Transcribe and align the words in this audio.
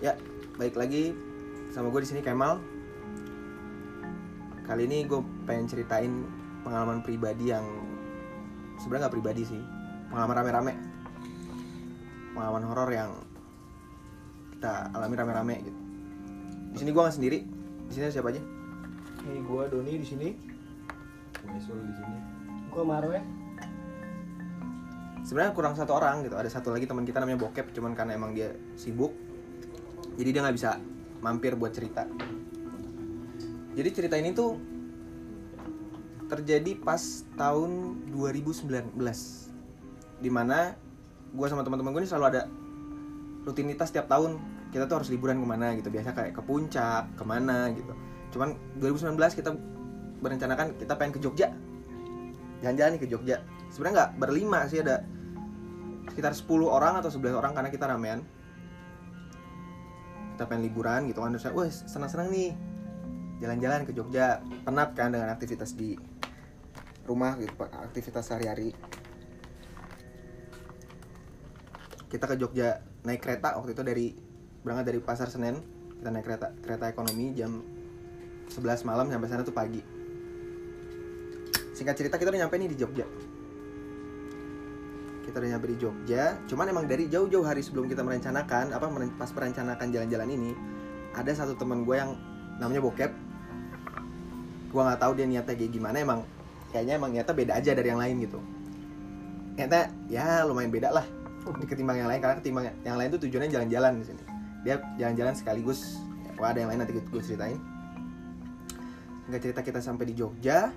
Ya, 0.00 0.16
baik 0.56 0.80
lagi 0.80 1.12
sama 1.76 1.92
gue 1.92 2.00
di 2.00 2.08
sini 2.08 2.24
Kemal. 2.24 2.56
Kali 4.64 4.88
ini 4.88 5.04
gue 5.04 5.20
pengen 5.44 5.68
ceritain 5.68 6.24
pengalaman 6.64 7.04
pribadi 7.04 7.52
yang 7.52 7.68
sebenarnya 8.80 9.04
nggak 9.04 9.16
pribadi 9.20 9.42
sih, 9.44 9.60
pengalaman 10.08 10.40
rame-rame, 10.40 10.72
pengalaman 12.32 12.64
horor 12.64 12.88
yang 12.88 13.12
kita 14.56 14.88
alami 14.96 15.14
rame-rame 15.20 15.54
gitu. 15.68 15.80
Di 16.72 16.76
sini 16.80 16.90
gue 16.96 17.02
nggak 17.04 17.16
sendiri, 17.20 17.38
di 17.84 17.92
sini 17.92 18.08
siapa 18.08 18.32
aja? 18.32 18.40
Nih 19.28 19.44
gua 19.44 19.68
Doni 19.68 20.00
di 20.00 20.06
sini. 20.08 20.32
Mesul 21.44 21.76
di 21.76 21.92
sini. 21.92 22.18
Gua 22.72 22.88
Marwe. 22.88 23.20
Sebenarnya 25.28 25.52
kurang 25.52 25.76
satu 25.76 25.92
orang 25.92 26.24
gitu, 26.24 26.40
ada 26.40 26.48
satu 26.48 26.72
lagi 26.72 26.88
teman 26.88 27.04
kita 27.04 27.20
namanya 27.20 27.44
Bokep, 27.44 27.76
cuman 27.76 27.92
karena 27.92 28.16
emang 28.16 28.32
dia 28.32 28.56
sibuk, 28.80 29.12
jadi 30.20 30.28
dia 30.36 30.40
nggak 30.44 30.56
bisa 30.56 30.76
mampir 31.24 31.56
buat 31.56 31.72
cerita. 31.72 32.04
Jadi 33.76 33.88
cerita 33.94 34.16
ini 34.18 34.34
tuh 34.34 34.58
terjadi 36.28 36.78
pas 36.78 37.00
tahun 37.34 38.02
2019 38.14 38.94
di 40.20 40.30
mana 40.30 40.76
gue 41.30 41.46
sama 41.48 41.62
teman-teman 41.64 41.90
gue 41.96 42.02
ini 42.04 42.10
selalu 42.10 42.26
ada 42.36 42.42
rutinitas 43.46 43.90
tiap 43.94 44.10
tahun. 44.10 44.36
Kita 44.70 44.86
tuh 44.86 45.02
harus 45.02 45.10
liburan 45.10 45.42
ke 45.42 45.46
mana 45.46 45.74
gitu 45.74 45.90
biasa 45.90 46.14
kayak 46.14 46.32
ke 46.36 46.42
puncak 46.44 47.10
ke 47.18 47.24
mana 47.26 47.72
gitu. 47.74 47.92
Cuman 48.36 48.54
2019 48.78 49.18
kita 49.34 49.50
berencanakan 50.20 50.78
kita 50.78 50.94
pengen 50.94 51.12
ke 51.16 51.20
Jogja. 51.24 51.50
Jalan-jalan 52.62 52.90
nih 52.94 53.02
ke 53.02 53.08
Jogja. 53.08 53.42
Sebenarnya 53.72 53.94
nggak 53.96 54.10
berlima 54.20 54.68
sih 54.70 54.84
ada 54.84 55.02
sekitar 56.10 56.34
10 56.34 56.46
orang 56.66 57.00
atau 57.00 57.10
11 57.10 57.38
orang 57.38 57.52
karena 57.54 57.70
kita 57.70 57.86
ramean 57.86 58.20
kita 60.40 60.48
pengen 60.48 60.72
liburan 60.72 61.04
gitu 61.04 61.20
kan. 61.20 61.36
Terus 61.36 61.52
wah 61.52 61.68
senang-senang 61.68 62.32
nih 62.32 62.56
jalan-jalan 63.44 63.84
ke 63.84 63.92
Jogja. 63.92 64.40
Penat 64.64 64.96
kan 64.96 65.12
dengan 65.12 65.28
aktivitas 65.36 65.76
di 65.76 66.00
rumah 67.04 67.36
gitu 67.36 67.52
aktivitas 67.60 68.24
sehari-hari. 68.24 68.72
Kita 72.08 72.24
ke 72.24 72.40
Jogja 72.40 72.80
naik 73.04 73.20
kereta 73.20 73.60
waktu 73.60 73.76
itu 73.76 73.84
dari 73.84 74.06
berangkat 74.64 74.96
dari 74.96 75.00
pasar 75.04 75.28
Senen 75.28 75.60
kita 76.00 76.08
naik 76.08 76.24
kereta 76.24 76.56
kereta 76.64 76.88
ekonomi 76.88 77.36
jam 77.36 77.60
11 78.48 78.88
malam 78.88 79.12
sampai 79.12 79.28
sana 79.28 79.44
tuh 79.44 79.52
pagi. 79.52 79.84
Singkat 81.76 82.00
cerita 82.00 82.16
kita 82.16 82.32
udah 82.32 82.48
nyampe 82.48 82.56
nih 82.56 82.72
di 82.72 82.80
Jogja 82.80 83.04
kita 85.30 85.38
udah 85.38 85.50
nyampe 85.54 85.66
di 85.70 85.76
Jogja. 85.78 86.34
Cuman 86.50 86.66
emang 86.74 86.84
dari 86.90 87.06
jauh-jauh 87.06 87.46
hari 87.46 87.62
sebelum 87.62 87.86
kita 87.86 88.02
merencanakan 88.02 88.74
apa 88.74 88.86
pas 89.14 89.30
merencanakan 89.30 89.86
jalan-jalan 89.94 90.28
ini 90.34 90.50
ada 91.14 91.30
satu 91.30 91.54
teman 91.54 91.86
gue 91.86 91.94
yang 91.94 92.18
namanya 92.58 92.82
Bokep. 92.82 93.14
Gue 94.74 94.82
nggak 94.82 94.98
tahu 94.98 95.12
dia 95.14 95.26
niatnya 95.30 95.54
kayak 95.54 95.70
gimana 95.70 95.96
emang 96.02 96.20
kayaknya 96.74 96.98
emang 96.98 97.10
niatnya 97.14 97.34
beda 97.34 97.52
aja 97.54 97.70
dari 97.78 97.88
yang 97.94 98.02
lain 98.02 98.14
gitu. 98.26 98.38
Ternyata 99.54 99.94
ya 100.10 100.42
lumayan 100.42 100.74
beda 100.74 100.90
lah 100.90 101.06
ketimbang 101.66 101.96
yang 101.96 102.08
lain 102.10 102.20
karena 102.20 102.36
ketimbang 102.36 102.64
yang 102.84 102.96
lain 103.00 103.08
tuh 103.14 103.20
tujuannya 103.24 103.50
jalan-jalan 103.50 103.92
di 104.02 104.04
sini. 104.04 104.22
Dia 104.66 104.76
jalan-jalan 104.98 105.34
sekaligus. 105.38 105.96
Pokoknya 106.36 106.50
ada 106.50 106.58
yang 106.60 106.70
lain 106.74 106.80
nanti 106.84 106.92
gue 106.96 107.22
ceritain. 107.22 107.58
Singkat 109.28 109.40
cerita 109.40 109.60
kita 109.62 109.80
sampai 109.80 110.04
di 110.10 110.14
Jogja. 110.18 110.74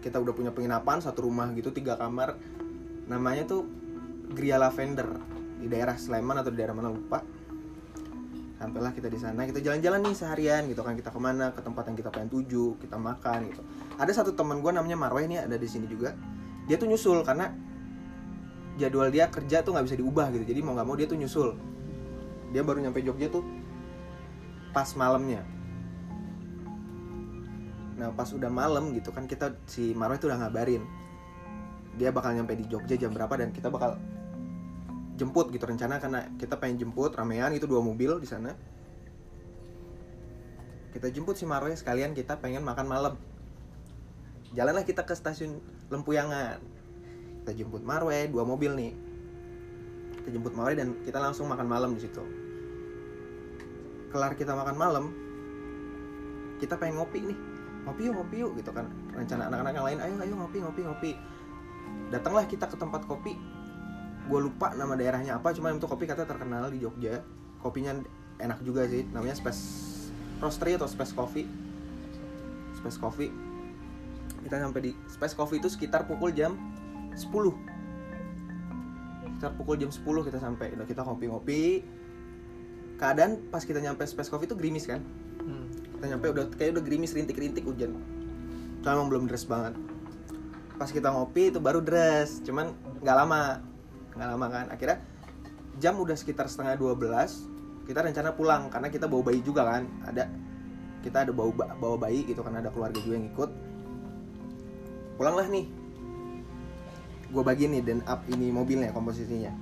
Kita 0.00 0.16
udah 0.16 0.32
punya 0.32 0.48
penginapan 0.48 1.04
satu 1.04 1.28
rumah 1.28 1.52
gitu 1.52 1.68
tiga 1.76 1.96
kamar 2.00 2.36
namanya 3.10 3.42
tuh 3.42 3.66
Gria 4.30 4.54
Lavender. 4.54 5.10
Di 5.58 5.66
daerah 5.66 5.98
Sleman 5.98 6.38
atau 6.38 6.54
di 6.54 6.62
daerah 6.62 6.72
mana 6.78 6.94
lupa. 6.94 7.20
Sampailah 8.62 8.94
kita 8.94 9.10
di 9.10 9.18
sana. 9.18 9.42
Kita 9.44 9.58
jalan-jalan 9.58 9.98
nih 10.06 10.14
seharian 10.14 10.62
gitu 10.70 10.86
kan. 10.86 10.94
Kita 10.94 11.10
ke 11.10 11.18
mana? 11.18 11.50
Ke 11.50 11.60
tempat 11.60 11.90
yang 11.90 11.98
kita 11.98 12.14
pengen 12.14 12.30
tuju. 12.30 12.78
Kita 12.78 12.96
makan 12.96 13.50
gitu. 13.50 13.60
Ada 13.98 14.22
satu 14.22 14.32
teman 14.38 14.62
gue 14.62 14.70
namanya 14.70 14.94
Marwah 14.94 15.26
ini 15.26 15.42
ada 15.42 15.58
di 15.58 15.66
sini 15.66 15.90
juga. 15.90 16.14
Dia 16.70 16.78
tuh 16.78 16.86
nyusul 16.86 17.26
karena 17.26 17.50
jadwal 18.78 19.10
dia 19.10 19.26
kerja 19.28 19.66
tuh 19.66 19.74
nggak 19.74 19.90
bisa 19.90 19.96
diubah 19.98 20.30
gitu. 20.32 20.44
Jadi 20.46 20.60
mau 20.62 20.78
nggak 20.78 20.86
mau 20.86 20.96
dia 20.96 21.10
tuh 21.10 21.18
nyusul. 21.18 21.58
Dia 22.54 22.62
baru 22.62 22.78
nyampe 22.80 23.02
Jogja 23.02 23.28
tuh 23.28 23.42
pas 24.70 24.86
malamnya. 24.94 25.42
Nah 28.00 28.14
pas 28.16 28.28
udah 28.32 28.48
malam 28.48 28.96
gitu 28.96 29.12
kan 29.12 29.28
kita 29.28 29.58
si 29.68 29.92
Marwah 29.92 30.16
itu 30.16 30.30
udah 30.30 30.46
ngabarin 30.46 30.99
dia 32.00 32.08
bakal 32.08 32.32
nyampe 32.32 32.56
di 32.56 32.64
Jogja 32.64 32.96
jam 32.96 33.12
berapa 33.12 33.36
dan 33.36 33.52
kita 33.52 33.68
bakal 33.68 34.00
jemput 35.20 35.52
gitu. 35.52 35.68
Rencana 35.68 36.00
karena 36.00 36.32
kita 36.40 36.56
pengen 36.56 36.88
jemput 36.88 37.12
ramean 37.12 37.52
itu 37.52 37.68
dua 37.68 37.84
mobil 37.84 38.16
di 38.16 38.24
sana. 38.24 38.56
Kita 40.96 41.12
jemput 41.12 41.36
si 41.36 41.44
Marwah 41.44 41.76
sekalian 41.76 42.16
kita 42.16 42.40
pengen 42.40 42.64
makan 42.64 42.88
malam. 42.88 43.14
Jalanlah 44.56 44.88
kita 44.88 45.04
ke 45.04 45.12
stasiun 45.12 45.60
Lempuyangan. 45.92 46.58
Kita 47.44 47.52
jemput 47.52 47.84
Marwe 47.84 48.32
dua 48.32 48.48
mobil 48.48 48.72
nih. 48.72 48.92
Kita 50.24 50.28
jemput 50.32 50.56
Marwe 50.56 50.80
dan 50.80 50.96
kita 51.04 51.20
langsung 51.20 51.52
makan 51.52 51.68
malam 51.68 51.92
di 51.92 52.00
situ. 52.00 52.24
Kelar 54.08 54.34
kita 54.40 54.56
makan 54.56 54.76
malam 54.80 55.04
kita 56.64 56.80
pengen 56.80 56.96
ngopi 56.96 57.28
nih. 57.28 57.38
Ngopi 57.84 58.02
yuk 58.08 58.14
ngopi 58.16 58.36
yuk 58.40 58.52
gitu 58.56 58.70
kan. 58.72 58.88
Rencana 59.12 59.52
anak-anak 59.52 59.72
yang 59.76 59.86
lain 59.86 59.98
ayo 60.00 60.14
ayo 60.24 60.34
ngopi 60.40 60.58
ngopi 60.64 60.80
ngopi 60.88 61.12
datanglah 62.10 62.44
kita 62.44 62.66
ke 62.66 62.76
tempat 62.76 63.06
kopi. 63.06 63.38
Gue 64.26 64.40
lupa 64.42 64.74
nama 64.74 64.94
daerahnya 64.98 65.38
apa 65.38 65.54
cuman 65.54 65.78
itu 65.78 65.86
kopi 65.86 66.04
katanya 66.06 66.28
terkenal 66.34 66.68
di 66.68 66.82
Jogja. 66.82 67.22
Kopinya 67.62 67.94
enak 68.42 68.60
juga 68.66 68.84
sih 68.90 69.06
namanya 69.10 69.38
Space 69.38 69.62
Roastery 70.42 70.76
atau 70.76 70.90
Space 70.90 71.14
Coffee. 71.14 71.46
Space 72.76 72.98
Coffee. 72.98 73.30
Kita 74.40 74.56
sampai 74.58 74.80
di 74.90 74.92
Space 75.08 75.34
Coffee 75.36 75.58
itu 75.62 75.68
sekitar 75.70 76.08
pukul 76.08 76.32
jam 76.34 76.58
10 77.14 77.26
sekitar 79.40 79.56
pukul 79.56 79.80
jam 79.80 79.88
10 79.88 80.04
kita 80.04 80.38
sampai 80.40 80.76
udah 80.76 80.84
kita 80.84 81.00
ngopi-ngopi. 81.00 81.80
Keadaan 83.00 83.48
pas 83.48 83.64
kita 83.64 83.80
nyampe 83.80 84.04
Space 84.04 84.28
Coffee 84.28 84.44
itu 84.44 84.56
gerimis 84.56 84.84
kan? 84.84 85.00
Hmm. 85.40 85.72
kita 85.96 86.16
nyampe 86.16 86.26
udah 86.36 86.44
kayak 86.52 86.76
udah 86.76 86.84
gerimis 86.84 87.16
rintik-rintik 87.16 87.64
hujan. 87.64 87.96
Cuma 88.84 88.92
emang 88.92 89.08
belum 89.08 89.24
dress 89.28 89.48
banget 89.48 89.76
pas 90.80 90.88
kita 90.88 91.12
ngopi 91.12 91.52
itu 91.52 91.60
baru 91.60 91.84
dress 91.84 92.40
cuman 92.40 92.72
nggak 93.04 93.16
lama 93.20 93.60
nggak 94.16 94.28
lama 94.32 94.46
kan. 94.48 94.66
Akhirnya 94.72 95.04
jam 95.76 96.00
udah 96.00 96.16
sekitar 96.16 96.48
setengah 96.48 96.80
12 96.80 97.84
kita 97.84 98.00
rencana 98.00 98.32
pulang 98.32 98.72
karena 98.72 98.88
kita 98.88 99.04
bawa 99.04 99.28
bayi 99.28 99.44
juga 99.44 99.68
kan. 99.68 99.84
Ada 100.08 100.24
kita 101.04 101.28
ada 101.28 101.32
bawa 101.36 101.52
bawa 101.76 102.00
bayi 102.00 102.24
gitu 102.24 102.40
kan 102.40 102.56
ada 102.56 102.72
keluarga 102.72 102.96
juga 102.96 103.20
yang 103.20 103.28
ikut. 103.28 103.50
Pulanglah 105.20 105.52
nih. 105.52 105.68
Gue 107.28 107.44
bagi 107.44 107.68
nih 107.68 107.84
dan 107.84 108.00
up 108.08 108.24
ini 108.32 108.48
mobilnya 108.48 108.88
komposisinya. 108.96 109.52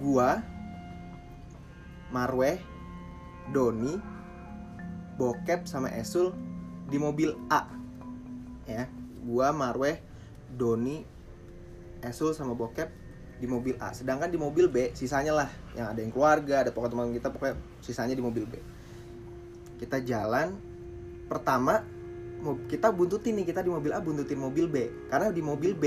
Gua 0.00 0.40
Marweh 2.08 2.56
Doni 3.52 4.00
Bokep 5.20 5.68
sama 5.68 5.92
Esul 5.92 6.32
di 6.88 6.96
mobil 6.96 7.36
A 7.52 7.68
ya 8.64 8.88
gua 9.24 9.52
Marweh 9.52 10.00
Doni 10.50 11.04
Esul 12.00 12.32
sama 12.32 12.56
Bokep 12.56 12.88
di 13.40 13.46
mobil 13.48 13.76
A. 13.80 13.92
Sedangkan 13.96 14.28
di 14.28 14.36
mobil 14.36 14.68
B 14.68 14.92
sisanya 14.92 15.32
lah. 15.32 15.50
Yang 15.76 15.86
ada 15.96 16.00
yang 16.00 16.12
keluarga 16.12 16.54
ada 16.64 16.70
pokoknya 16.72 16.92
teman 16.92 17.12
kita 17.16 17.28
pokoknya 17.32 17.54
sisanya 17.80 18.14
di 18.16 18.24
mobil 18.24 18.44
B. 18.44 18.54
Kita 19.80 20.00
jalan 20.04 20.56
pertama 21.28 21.84
kita 22.68 22.88
buntutin 22.88 23.36
nih 23.36 23.52
kita 23.52 23.60
di 23.60 23.70
mobil 23.72 23.92
A 23.92 24.00
buntutin 24.00 24.36
mobil 24.40 24.68
B. 24.68 24.88
Karena 25.08 25.32
di 25.32 25.40
mobil 25.44 25.72
B 25.76 25.84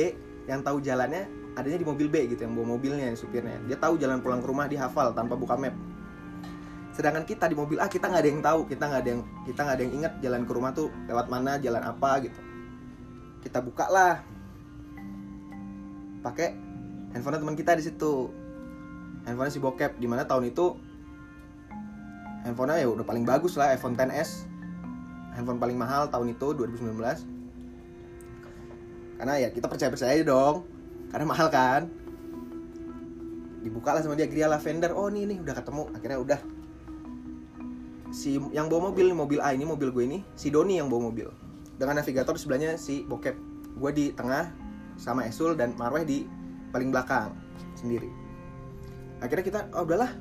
yang 0.49 0.65
tahu 0.65 0.81
jalannya 0.81 1.29
adanya 1.53 1.77
di 1.77 1.85
mobil 1.85 2.09
B 2.09 2.29
gitu 2.33 2.41
yang 2.45 2.57
bawa 2.57 2.77
mobilnya 2.77 3.13
supirnya. 3.13 3.61
Dia 3.69 3.77
tahu 3.77 4.01
jalan 4.01 4.21
pulang 4.25 4.41
ke 4.41 4.47
rumah 4.49 4.65
dihafal 4.65 5.13
tanpa 5.13 5.37
buka 5.37 5.53
map. 5.53 5.73
Sedangkan 6.93 7.25
kita 7.25 7.49
di 7.49 7.57
mobil 7.57 7.81
A 7.81 7.89
kita 7.89 8.05
nggak 8.05 8.21
ada 8.21 8.29
yang 8.29 8.41
tahu 8.41 8.59
kita 8.69 8.83
nggak 8.85 9.01
ada 9.01 9.09
yang 9.09 9.21
kita 9.49 9.59
nggak 9.65 9.75
ada 9.77 9.83
yang 9.85 9.93
ingat 9.97 10.13
jalan 10.21 10.41
ke 10.45 10.51
rumah 10.53 10.71
tuh 10.77 10.93
lewat 11.09 11.25
mana 11.25 11.57
jalan 11.57 11.81
apa 11.81 12.21
gitu 12.21 12.52
kita 13.43 13.59
buka 13.59 13.91
lah. 13.91 14.23
Pakai 16.23 16.55
handphone 17.11 17.43
teman 17.43 17.59
kita 17.59 17.75
di 17.75 17.83
situ. 17.83 18.31
Handphone 19.27 19.51
si 19.51 19.59
bokep 19.59 19.99
di 19.99 20.07
mana 20.07 20.23
tahun 20.23 20.49
itu 20.49 20.79
handphonenya 22.47 22.83
ya 22.83 22.87
udah 22.91 23.07
paling 23.07 23.23
bagus 23.23 23.55
lah 23.55 23.71
iPhone 23.71 23.95
10s 23.95 24.51
handphone 25.31 25.63
paling 25.63 25.79
mahal 25.79 26.11
tahun 26.11 26.35
itu 26.35 26.51
2019 26.51 26.99
karena 29.23 29.39
ya 29.39 29.49
kita 29.55 29.71
percaya 29.71 29.87
percaya 29.87 30.11
aja 30.19 30.25
dong. 30.27 30.67
Karena 31.07 31.25
mahal 31.29 31.47
kan. 31.47 31.87
Dibuka 33.63 33.95
lah 33.95 34.03
sama 34.03 34.19
dia 34.19 34.27
Gria 34.27 34.51
Lavender. 34.51 34.91
Oh 34.91 35.07
nih 35.07 35.23
nih 35.31 35.39
udah 35.39 35.55
ketemu. 35.55 35.83
Akhirnya 35.95 36.19
udah. 36.19 36.39
Si 38.11 38.35
yang 38.51 38.67
bawa 38.67 38.91
mobil 38.91 39.15
mobil 39.15 39.39
A 39.39 39.55
ini 39.55 39.63
mobil 39.63 39.95
gue 39.95 40.03
ini. 40.03 40.19
Si 40.35 40.51
Doni 40.51 40.75
yang 40.75 40.91
bawa 40.91 41.07
mobil 41.07 41.31
dengan 41.77 41.99
navigator 41.99 42.33
di 42.37 42.41
sebelahnya 42.41 42.77
si 42.77 43.05
bokep. 43.05 43.35
Gue 43.77 43.91
di 43.91 44.05
tengah 44.13 44.53
sama 44.97 45.25
Esul 45.25 45.57
dan 45.57 45.73
Marweh 45.73 46.05
di 46.05 46.25
paling 46.69 46.93
belakang 46.93 47.33
sendiri. 47.77 48.09
Akhirnya 49.21 49.45
kita 49.45 49.59
oh 49.73 49.85
udahlah. 49.85 50.11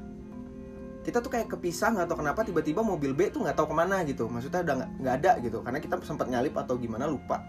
Kita 1.03 1.19
tuh 1.19 1.35
kayak 1.35 1.51
kepisah 1.51 1.99
nggak 1.99 2.07
tahu 2.07 2.23
kenapa 2.23 2.47
tiba-tiba 2.47 2.79
mobil 2.79 3.11
B 3.11 3.27
tuh 3.35 3.43
nggak 3.43 3.59
tahu 3.59 3.75
ke 3.75 3.77
mana 3.77 4.07
gitu. 4.07 4.31
Maksudnya 4.31 4.63
udah 4.63 4.77
nggak 5.03 5.15
ada 5.23 5.33
gitu. 5.43 5.59
Karena 5.61 5.79
kita 5.83 5.99
sempat 6.07 6.31
nyalip 6.31 6.55
atau 6.55 6.79
gimana 6.79 7.11
lupa. 7.11 7.43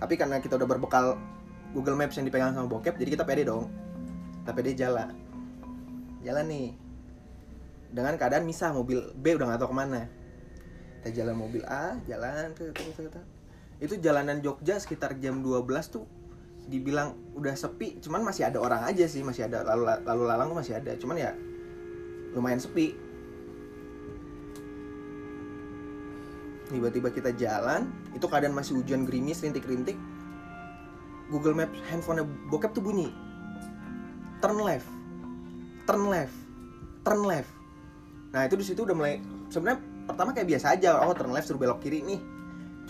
Tapi 0.00 0.16
karena 0.16 0.40
kita 0.40 0.56
udah 0.56 0.66
berbekal 0.66 1.20
Google 1.76 2.00
Maps 2.00 2.16
yang 2.16 2.26
dipegang 2.26 2.56
sama 2.56 2.66
bokep 2.66 2.96
jadi 2.96 3.10
kita 3.12 3.24
pede 3.28 3.44
dong. 3.44 3.68
Kita 4.42 4.50
pede 4.56 4.72
jalan. 4.72 5.12
Jalan 6.24 6.46
nih. 6.48 6.68
Dengan 7.92 8.16
keadaan 8.16 8.48
misah 8.48 8.72
mobil 8.72 9.12
B 9.12 9.36
udah 9.36 9.52
nggak 9.52 9.60
tahu 9.60 9.70
ke 9.70 9.76
mana 9.76 10.21
kita 11.02 11.26
jalan 11.26 11.34
mobil 11.34 11.66
A 11.66 11.98
jalan 12.06 12.54
tuh, 12.54 12.70
tuh. 12.70 13.26
itu 13.82 13.98
jalanan 13.98 14.38
Jogja 14.38 14.78
sekitar 14.78 15.18
jam 15.18 15.42
12 15.42 15.66
tuh 15.90 16.06
dibilang 16.70 17.18
udah 17.34 17.58
sepi 17.58 17.98
cuman 17.98 18.22
masih 18.22 18.46
ada 18.46 18.62
orang 18.62 18.86
aja 18.86 19.10
sih 19.10 19.26
masih 19.26 19.50
ada 19.50 19.66
lalu 19.66 19.90
lalu 20.06 20.22
lalang 20.30 20.54
masih 20.54 20.78
ada 20.78 20.94
cuman 20.94 21.18
ya 21.18 21.34
lumayan 22.32 22.60
sepi. 22.60 22.96
Tiba-tiba 26.72 27.12
kita 27.12 27.30
jalan 27.36 27.92
itu 28.16 28.24
keadaan 28.24 28.56
masih 28.56 28.80
hujan 28.80 29.04
gerimis 29.04 29.44
rintik-rintik. 29.44 29.96
Google 31.28 31.56
Maps 31.56 31.76
handphone 31.92 32.24
bokep 32.48 32.72
tuh 32.72 32.80
bunyi. 32.84 33.12
Turn 34.40 34.56
left. 34.56 34.88
Turn 35.84 36.08
left. 36.08 36.36
Turn 37.04 37.20
left. 37.28 37.52
Nah 38.32 38.48
itu 38.48 38.56
di 38.56 38.64
situ 38.64 38.88
udah 38.88 38.96
mulai 38.96 39.20
sebenarnya 39.52 39.91
pertama 40.06 40.34
kayak 40.34 40.48
biasa 40.56 40.66
aja 40.74 40.98
oh 41.06 41.14
turn 41.14 41.30
left 41.30 41.46
suruh 41.48 41.60
belok 41.60 41.80
kiri 41.82 42.02
nih. 42.02 42.20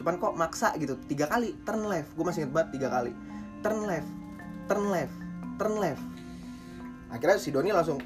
Cuman 0.01 0.17
kok 0.17 0.35
maksa 0.35 0.73
gitu 0.81 0.97
tiga 1.07 1.29
kali 1.29 1.55
turn 1.63 1.85
left. 1.87 2.11
Gue 2.17 2.25
masih 2.25 2.47
inget 2.47 2.53
banget 2.53 2.69
tiga 2.81 2.89
kali. 2.89 3.13
Turn 3.61 3.81
left 3.85 4.11
turn 4.67 4.85
left 4.89 5.15
turn 5.61 5.75
left. 5.79 6.05
Akhirnya 7.13 7.37
si 7.37 7.53
Doni 7.53 7.71
langsung 7.71 8.01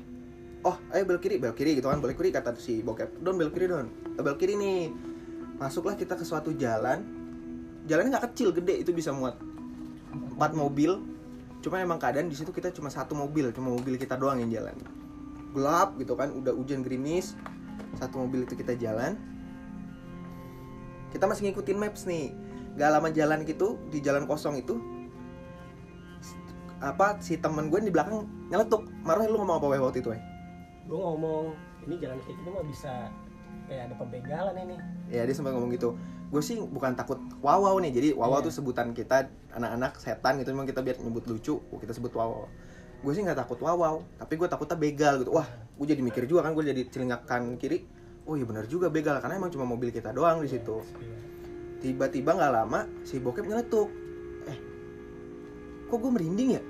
oh 0.66 0.76
ayo 0.90 1.06
belok 1.06 1.22
kiri 1.22 1.36
belok 1.38 1.56
kiri 1.56 1.78
gitu 1.78 1.86
kan. 1.86 2.02
Belok 2.02 2.18
kiri 2.18 2.30
kata 2.34 2.58
si 2.58 2.82
bokep. 2.82 3.22
Don 3.22 3.38
belok 3.38 3.54
kiri 3.54 3.66
don. 3.70 3.86
Eh, 4.18 4.22
belok 4.22 4.38
kiri 4.42 4.58
nih. 4.58 4.90
Masuklah 5.56 5.94
kita 5.94 6.18
ke 6.18 6.24
suatu 6.26 6.52
jalan. 6.52 7.06
Jalannya 7.86 8.18
nggak 8.18 8.34
kecil 8.34 8.50
gede 8.50 8.82
itu 8.82 8.90
bisa 8.90 9.14
muat 9.14 9.38
empat 10.10 10.52
mobil. 10.58 10.98
Cuma 11.62 11.82
emang 11.82 11.98
keadaan 12.02 12.26
di 12.26 12.36
situ 12.36 12.50
kita 12.50 12.70
cuma 12.74 12.90
satu 12.90 13.14
mobil 13.14 13.50
cuma 13.54 13.70
mobil 13.72 13.94
kita 13.94 14.18
doang 14.18 14.42
yang 14.42 14.50
jalan. 14.50 14.76
Gelap 15.54 15.96
gitu 15.96 16.12
kan 16.18 16.34
udah 16.34 16.52
hujan 16.52 16.84
gerimis 16.84 17.32
satu 17.96 18.24
mobil 18.24 18.44
itu 18.44 18.54
kita 18.54 18.76
jalan. 18.76 19.16
Kita 21.10 21.24
masih 21.24 21.48
ngikutin 21.50 21.78
maps 21.80 22.04
nih. 22.04 22.32
Gak 22.76 22.92
lama 22.92 23.08
jalan 23.08 23.40
gitu 23.48 23.80
di 23.88 24.04
jalan 24.04 24.28
kosong 24.28 24.60
itu 24.60 24.76
apa 26.76 27.16
si 27.24 27.40
temen 27.40 27.72
gue 27.72 27.80
di 27.80 27.88
belakang 27.88 28.28
nyeletuk. 28.52 28.84
Marah 29.00 29.24
lu 29.24 29.40
ngomong 29.40 29.56
apa 29.56 29.66
Weh, 29.72 29.80
waktu 29.80 30.04
itu 30.04 30.12
Weh? 30.12 30.20
gue 30.86 30.94
ngomong 30.94 31.50
ini 31.82 31.98
jalan 31.98 32.14
kayak 32.22 32.36
gini 32.38 32.50
mah 32.54 32.62
bisa 32.62 33.10
kayak 33.66 33.90
ada 33.90 33.94
pembegalan 33.98 34.54
ini. 34.54 34.76
Ya 35.10 35.26
dia 35.26 35.34
sempat 35.34 35.56
ngomong 35.56 35.72
gitu. 35.74 35.96
Gue 36.30 36.38
sih 36.44 36.60
bukan 36.60 36.94
takut 36.94 37.18
wawaw 37.42 37.74
nih. 37.82 37.90
Jadi 37.90 38.08
wawaw 38.14 38.38
Iya. 38.38 38.46
tuh 38.46 38.52
sebutan 38.54 38.94
kita 38.94 39.26
anak-anak 39.56 39.98
setan 39.98 40.38
gitu. 40.38 40.52
Memang 40.54 40.68
kita 40.68 40.84
biar 40.84 41.00
nyebut 41.00 41.26
lucu 41.26 41.58
kita 41.80 41.96
sebut 41.96 42.12
wawaw 42.14 42.46
gue 42.96 43.12
sih 43.12 43.22
nggak 43.22 43.38
takut 43.38 43.60
wawaw 43.60 44.00
tapi 44.16 44.34
gue 44.34 44.48
takutnya 44.48 44.76
begal 44.78 45.14
gitu. 45.20 45.32
Wah 45.34 45.46
gue 45.76 45.86
jadi 45.86 46.00
mikir 46.00 46.24
juga 46.24 46.40
kan 46.42 46.52
gue 46.52 46.64
jadi 46.64 46.82
celingak 46.88 47.28
kanan 47.28 47.56
kiri. 47.56 47.84
Oh 48.26 48.34
iya 48.34 48.42
benar 48.42 48.64
juga 48.66 48.88
begal. 48.88 49.20
Karena 49.20 49.36
emang 49.36 49.52
cuma 49.52 49.62
mobil 49.62 49.92
kita 49.92 50.10
doang 50.10 50.40
di 50.40 50.48
situ. 50.48 50.80
Tiba-tiba 51.78 52.32
nggak 52.32 52.52
lama 52.52 52.80
si 53.04 53.20
bokep 53.20 53.44
nyeletuk. 53.44 53.88
Eh 54.48 54.58
kok 55.86 55.98
gue 56.00 56.10
merinding 56.10 56.56
ya? 56.56 56.62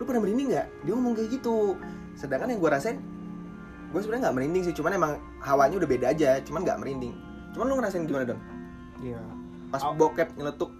Lu 0.00 0.08
pernah 0.08 0.24
merinding 0.24 0.48
nggak? 0.50 0.66
Dia 0.82 0.92
ngomong 0.96 1.14
kayak 1.14 1.28
gitu. 1.30 1.76
Sedangkan 2.16 2.50
yang 2.50 2.60
gue 2.60 2.70
rasain 2.72 2.98
gue 3.90 4.00
sebenarnya 4.00 4.30
nggak 4.30 4.36
merinding 4.40 4.62
sih. 4.64 4.74
Cuman 4.74 4.92
emang 4.96 5.12
hawanya 5.44 5.76
udah 5.78 5.88
beda 5.90 6.06
aja 6.10 6.40
cuman 6.42 6.64
nggak 6.64 6.78
merinding. 6.80 7.12
Cuman 7.52 7.64
lu 7.68 7.74
ngerasain 7.78 8.06
gimana 8.06 8.24
dong 8.34 8.40
Iya. 9.00 9.18
pas 9.70 9.80
Aw. 9.80 9.94
bokep 9.96 10.34
nyeletuk 10.36 10.70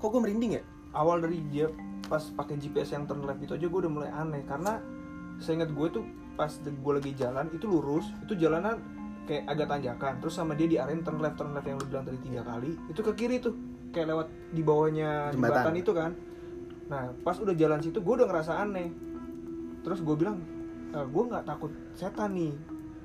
kok 0.00 0.08
gue 0.10 0.20
merinding 0.20 0.52
ya? 0.58 0.62
Awal 0.90 1.22
dari 1.22 1.38
dia 1.50 1.68
pas 2.08 2.24
pakai 2.34 2.58
GPS 2.58 2.96
yang 2.96 3.06
turn 3.06 3.22
left 3.22 3.38
itu 3.38 3.52
aja 3.54 3.66
gue 3.68 3.80
udah 3.84 3.92
mulai 3.92 4.10
aneh. 4.10 4.42
Karena 4.46 4.80
saya 5.38 5.60
ingat 5.60 5.70
gue 5.72 5.86
tuh 5.92 6.04
pas 6.40 6.48
gue 6.56 6.92
lagi 6.96 7.12
jalan 7.20 7.52
itu 7.52 7.68
lurus 7.68 8.08
itu 8.24 8.32
jalanan 8.40 8.80
kayak 9.28 9.44
agak 9.44 9.66
tanjakan. 9.68 10.12
Terus 10.24 10.34
sama 10.40 10.56
dia 10.56 10.64
diarahin 10.64 11.04
turn 11.04 11.20
left 11.20 11.36
turn 11.36 11.52
left 11.52 11.68
yang 11.68 11.76
lu 11.76 11.84
bilang 11.84 12.04
tadi 12.08 12.18
tiga 12.24 12.40
kali 12.40 12.72
itu 12.88 13.00
ke 13.04 13.12
kiri 13.12 13.36
tuh 13.44 13.52
kayak 13.92 14.08
lewat 14.08 14.26
di 14.56 14.62
bawahnya 14.64 15.36
Jembatan. 15.36 15.36
jembatan 15.36 15.74
itu 15.76 15.92
kan. 15.92 16.10
Nah 16.88 17.12
pas 17.20 17.36
udah 17.36 17.52
jalan 17.52 17.84
situ 17.84 18.00
gue 18.00 18.14
udah 18.16 18.24
ngerasa 18.24 18.52
aneh. 18.56 18.88
Terus 19.84 20.00
gue 20.00 20.16
bilang 20.16 20.40
e, 20.96 20.98
gue 21.04 21.22
nggak 21.28 21.44
takut 21.44 21.68
setan 21.92 22.32
nih. 22.32 22.56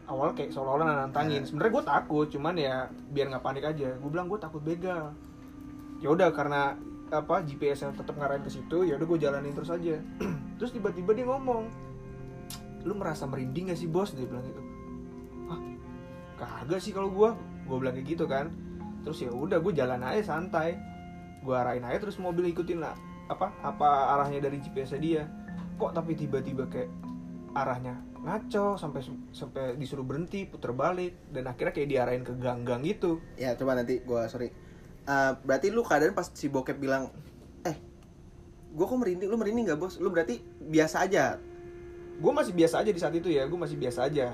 Awal 0.07 0.31
kayak 0.31 0.55
seolah-olah 0.55 1.11
nantangin. 1.11 1.43
Nah. 1.43 1.47
sebenarnya 1.51 1.73
gue 1.75 1.83
takut 1.83 2.27
cuman 2.31 2.55
ya 2.55 2.75
biar 3.11 3.35
nggak 3.35 3.43
panik 3.43 3.67
aja. 3.67 3.99
Gue 3.99 4.09
bilang 4.15 4.31
gue 4.31 4.39
takut 4.39 4.63
begal. 4.63 5.11
Ya 5.99 6.07
udah 6.07 6.31
karena 6.31 6.79
apa 7.11 7.43
GPS 7.43 7.83
yang 7.83 7.93
tetap 7.93 8.15
ngarahin 8.17 8.41
ke 8.41 8.49
situ 8.49 8.87
ya 8.87 8.95
udah 8.95 9.07
gue 9.11 9.19
jalanin 9.19 9.51
terus 9.51 9.67
aja. 9.67 9.99
Terus 10.55 10.71
tiba-tiba 10.71 11.11
dia 11.11 11.27
ngomong 11.27 11.67
lu 12.85 12.93
merasa 12.93 13.25
merinding 13.25 13.73
gak 13.73 13.79
sih 13.81 13.89
bos? 13.89 14.13
Dia 14.13 14.29
bilang 14.29 14.45
gitu. 14.45 14.61
Ah 15.49 15.59
kagak 16.37 16.79
sih 16.79 16.93
kalau 16.93 17.09
gue 17.09 17.29
gue 17.65 17.77
bilang 17.81 17.97
kayak 17.97 18.07
gitu 18.07 18.29
kan. 18.29 18.53
Terus 19.01 19.25
ya 19.25 19.33
udah 19.33 19.57
gue 19.57 19.73
jalan 19.73 20.01
aja 20.05 20.37
santai. 20.37 20.77
Gue 21.41 21.57
arahin 21.57 21.85
aja 21.85 21.97
terus 21.97 22.21
mobil 22.21 22.53
ikutin 22.53 22.79
lah. 22.81 22.93
Apa? 23.25 23.49
Apa 23.65 24.15
arahnya 24.17 24.45
dari 24.45 24.61
GPS 24.61 24.97
dia? 25.01 25.25
Kok 25.81 25.91
tapi 25.97 26.13
tiba-tiba 26.13 26.69
kayak 26.69 26.89
arahnya 27.57 27.97
ngaco 28.25 28.73
sampai 28.73 29.05
sampai 29.33 29.77
disuruh 29.77 30.05
berhenti 30.05 30.45
puter 30.45 30.73
balik. 30.73 31.17
Dan 31.33 31.49
akhirnya 31.49 31.73
kayak 31.73 31.89
diarahin 31.89 32.23
ke 32.25 32.33
gang-gang 32.37 32.85
gitu. 32.85 33.21
Ya 33.37 33.57
coba 33.57 33.77
nanti 33.77 34.05
gue 34.05 34.21
sorry. 34.29 34.53
Eh, 35.05 35.31
berarti 35.45 35.69
lu 35.69 35.85
keadaan 35.85 36.17
pas 36.17 36.29
si 36.33 36.49
bokep 36.49 36.77
bilang 36.81 37.09
eh 37.65 37.77
gue 38.73 38.85
kok 38.85 38.97
merinding? 38.97 39.29
Lu 39.29 39.37
merinding 39.37 39.65
nggak 39.73 39.79
bos? 39.81 39.97
Lu 40.01 40.09
berarti 40.09 40.41
biasa 40.65 41.05
aja 41.05 41.37
gue 42.15 42.31
masih 42.31 42.53
biasa 42.53 42.79
aja 42.79 42.91
di 42.91 42.99
saat 42.99 43.13
itu 43.13 43.27
ya 43.27 43.43
gue 43.45 43.55
masih 43.55 43.75
biasa 43.75 44.07
aja. 44.07 44.31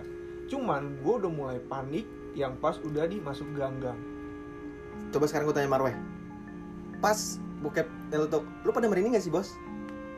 Cuman 0.48 1.00
gue 1.00 1.14
udah 1.18 1.32
mulai 1.32 1.58
panik 1.62 2.06
yang 2.34 2.56
pas 2.56 2.78
udah 2.78 3.06
di 3.06 3.18
masuk 3.18 3.48
gang-gang. 3.54 3.98
Coba 5.10 5.26
sekarang 5.26 5.50
gue 5.50 5.56
tanya 5.56 5.68
Marweh. 5.68 5.96
Pas 7.00 7.18
bokep 7.60 7.88
nyeletuk 8.10 8.44
lu 8.64 8.72
pada 8.72 8.86
merinding 8.86 9.14
gak 9.14 9.26
sih 9.26 9.34
bos? 9.34 9.54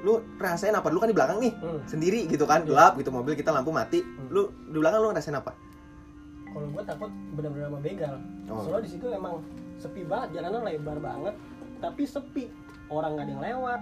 Lu 0.03 0.19
rasain 0.35 0.75
apa? 0.75 0.91
Lu 0.91 0.99
kan 0.99 1.07
di 1.07 1.15
belakang 1.15 1.39
nih 1.39 1.53
Hmm. 1.55 1.79
sendiri 1.85 2.27
gitu 2.27 2.43
kan 2.43 2.63
Iya. 2.63 2.67
gelap 2.69 2.93
gitu 2.97 3.09
mobil 3.09 3.33
kita 3.33 3.49
lampu 3.49 3.71
mati. 3.71 4.03
Hmm. 4.03 4.27
lu 4.29 4.41
di 4.67 4.77
belakang 4.77 4.99
lu 4.99 5.09
ngerasain 5.09 5.33
apa? 5.33 5.55
Kalau 6.45 6.67
gue 6.69 6.83
takut 6.85 7.09
benar-benar 7.33 7.67
sama 7.67 7.79
begal. 7.81 8.15
Oh. 8.45 8.61
soalnya 8.61 8.85
di 8.85 8.91
situ 8.91 9.05
emang 9.09 9.41
sepi 9.75 10.03
banget 10.03 10.37
jalanan 10.37 10.61
lebar 10.63 10.97
banget 10.99 11.35
tapi 11.79 12.03
sepi. 12.03 12.45
Orang 12.87 13.15
nggak 13.15 13.25
ada 13.25 13.31
yang 13.31 13.43
lewat 13.43 13.79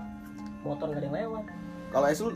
motor 0.62 0.86
nggak 0.88 1.02
ada 1.02 1.08
yang 1.10 1.18
lewat. 1.18 1.44
Kalau 1.92 2.06
es 2.08 2.20
lu 2.22 2.32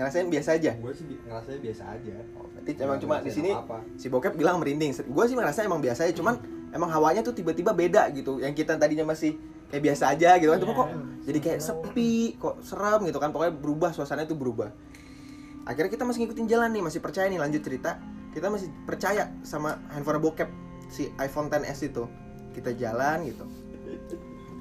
ngerasain 0.00 0.32
biasa 0.32 0.56
aja. 0.56 0.72
Gue 0.80 0.92
sih 0.96 1.04
bi- 1.04 1.20
ngerasanya 1.20 1.60
biasa 1.60 1.82
aja. 1.92 2.14
Berarti 2.56 2.70
emang 2.80 2.98
cuma 2.98 3.14
di 3.20 3.28
sini 3.28 3.50
apa 3.52 3.84
si 4.00 4.08
bokep 4.08 4.32
bilang 4.32 4.56
merinding. 4.56 4.96
Gue 4.96 5.24
sih 5.28 5.36
merasa 5.36 5.60
emang 5.60 5.84
biasa 5.84 6.08
aja 6.08 6.16
cuman 6.16 6.40
emang 6.72 6.88
hawanya 6.88 7.20
tuh 7.20 7.36
tiba-tiba 7.36 7.76
beda 7.76 8.08
gitu. 8.16 8.40
Yang 8.40 8.64
kita 8.64 8.80
tadinya 8.80 9.12
masih 9.12 9.36
kayak 9.68 9.82
biasa 9.84 10.16
aja 10.16 10.40
gitu 10.40 10.50
kan 10.50 10.58
cuma 10.58 10.72
kok 10.74 10.88
jadi 11.28 11.38
kayak 11.38 11.60
sepi 11.60 12.40
kok 12.40 12.64
serem 12.64 13.04
gitu 13.04 13.20
kan. 13.20 13.28
Pokoknya 13.28 13.52
berubah 13.52 13.90
suasana 13.92 14.24
itu 14.24 14.32
berubah. 14.32 14.72
Akhirnya 15.68 15.92
kita 15.92 16.08
masih 16.08 16.24
ngikutin 16.24 16.46
jalan 16.48 16.72
nih 16.72 16.80
masih 16.80 17.00
percaya 17.04 17.28
nih 17.28 17.36
lanjut 17.36 17.60
cerita. 17.60 18.00
Kita 18.32 18.48
masih 18.48 18.72
percaya 18.88 19.28
sama 19.44 19.76
handphone 19.92 20.24
bokep 20.24 20.48
si 20.88 21.12
iPhone 21.20 21.52
10s 21.52 21.84
itu. 21.84 22.08
Kita 22.56 22.72
jalan 22.72 23.28
gitu. 23.28 23.44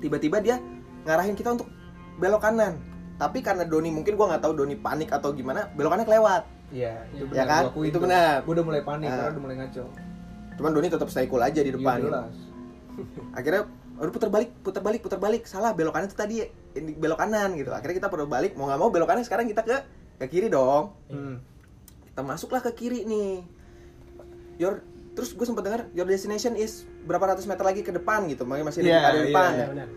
Tiba-tiba 0.03 0.43
dia 0.43 0.59
ngarahin 1.07 1.33
kita 1.33 1.55
untuk 1.55 1.71
belok 2.19 2.43
kanan 2.43 2.75
tapi 3.19 3.39
karena 3.39 3.61
Doni 3.61 3.91
mungkin 3.91 4.15
gua 4.15 4.31
nggak 4.31 4.41
tahu 4.41 4.53
Doni 4.55 4.75
panik 4.75 5.11
atau 5.11 5.29
gimana 5.29 5.67
belok 5.69 5.91
kanan 5.93 6.07
kelewat 6.07 6.43
Iya, 6.69 7.01
itu 7.11 7.25
Ya 7.33 7.43
kan? 7.43 7.73
Itu 7.73 7.97
benar. 7.97 8.45
Gue 8.45 8.53
udah 8.53 8.61
mulai 8.63 8.81
panik 8.81 9.09
Ah. 9.09 9.13
karena 9.19 9.29
udah 9.31 9.41
mulai 9.41 9.57
ngaco. 9.57 9.83
cuman 10.53 10.69
Doni 10.71 10.87
tetap 10.87 11.07
stay 11.07 11.25
cool 11.25 11.39
aja 11.39 11.57
di 11.57 11.71
depan 11.71 11.97
Iya, 11.97 12.05
jelas. 12.05 12.35
akhirnya 13.37 13.61
udah 13.95 14.11
putar 14.11 14.29
balik 14.29 14.49
putar 14.59 14.79
balik 14.79 15.01
putar 15.01 15.17
balik 15.17 15.43
salah 15.43 15.71
belok 15.71 15.91
kanan 15.91 16.07
itu 16.07 16.15
tadi 16.15 16.35
ini 16.73 16.91
belok 16.93 17.17
kanan 17.17 17.51
gitu 17.53 17.67
akhirnya 17.69 17.95
kita 17.97 18.07
perlu 18.07 18.23
balik 18.25 18.53
mau 18.53 18.63
nggak 18.65 18.77
mau 18.77 18.87
belok 18.87 19.07
kanan 19.07 19.23
sekarang 19.23 19.43
kita 19.45 19.59
ke 19.61 19.75
ke 20.17 20.25
kiri 20.29 20.47
dong 20.47 20.95
Hmm. 21.07 21.39
kita 22.05 22.21
masuklah 22.21 22.61
ke 22.61 22.71
kiri 22.73 23.03
nih 23.03 23.43
your 24.57 24.83
terus 25.11 25.31
gue 25.31 25.43
sempat 25.43 25.63
dengar 25.63 25.81
your 25.91 26.05
destination 26.05 26.53
is 26.53 26.83
berapa 27.01 27.23
ratus 27.25 27.43
meter 27.43 27.59
lagi 27.61 27.81
ke 27.81 27.89
depan 27.89 28.27
gitu 28.27 28.43
masih 28.43 28.83
Iya, 28.83 28.99
ada 29.01 29.17
di 29.17 29.31
depan 29.31 29.49
iya, 29.49 29.55
ya. 29.55 29.59
Ya, 29.59 29.67
benar 29.73 29.87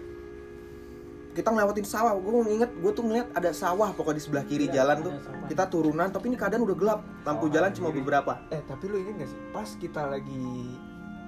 kita 1.33 1.49
ngelewatin 1.49 1.83
sawah 1.83 2.13
gue 2.15 2.31
inget 2.51 2.71
gue 2.71 2.93
tuh 2.93 3.01
ngeliat 3.03 3.29
ada 3.33 3.51
sawah 3.51 3.89
pokoknya 3.91 4.17
di 4.17 4.23
sebelah 4.23 4.45
kiri 4.45 4.67
Iya, 4.67 4.75
jalan 4.79 4.97
tuh 5.01 5.13
sawah. 5.19 5.49
kita 5.49 5.65
turunan 5.67 6.09
tapi 6.09 6.25
ini 6.27 6.37
keadaan 6.37 6.63
udah 6.63 6.77
gelap 6.77 7.01
lampu 7.23 7.45
Oh, 7.45 7.51
jalan 7.51 7.71
cuma 7.73 7.89
kiri. 7.89 7.99
beberapa 7.99 8.33
Eh, 8.49 8.61
tapi 8.63 8.85
lu 8.87 8.97
inget 8.99 9.15
gak 9.17 9.29
sih? 9.29 9.39
Pas 9.49 9.69
kita 9.75 10.03
lagi 10.07 10.45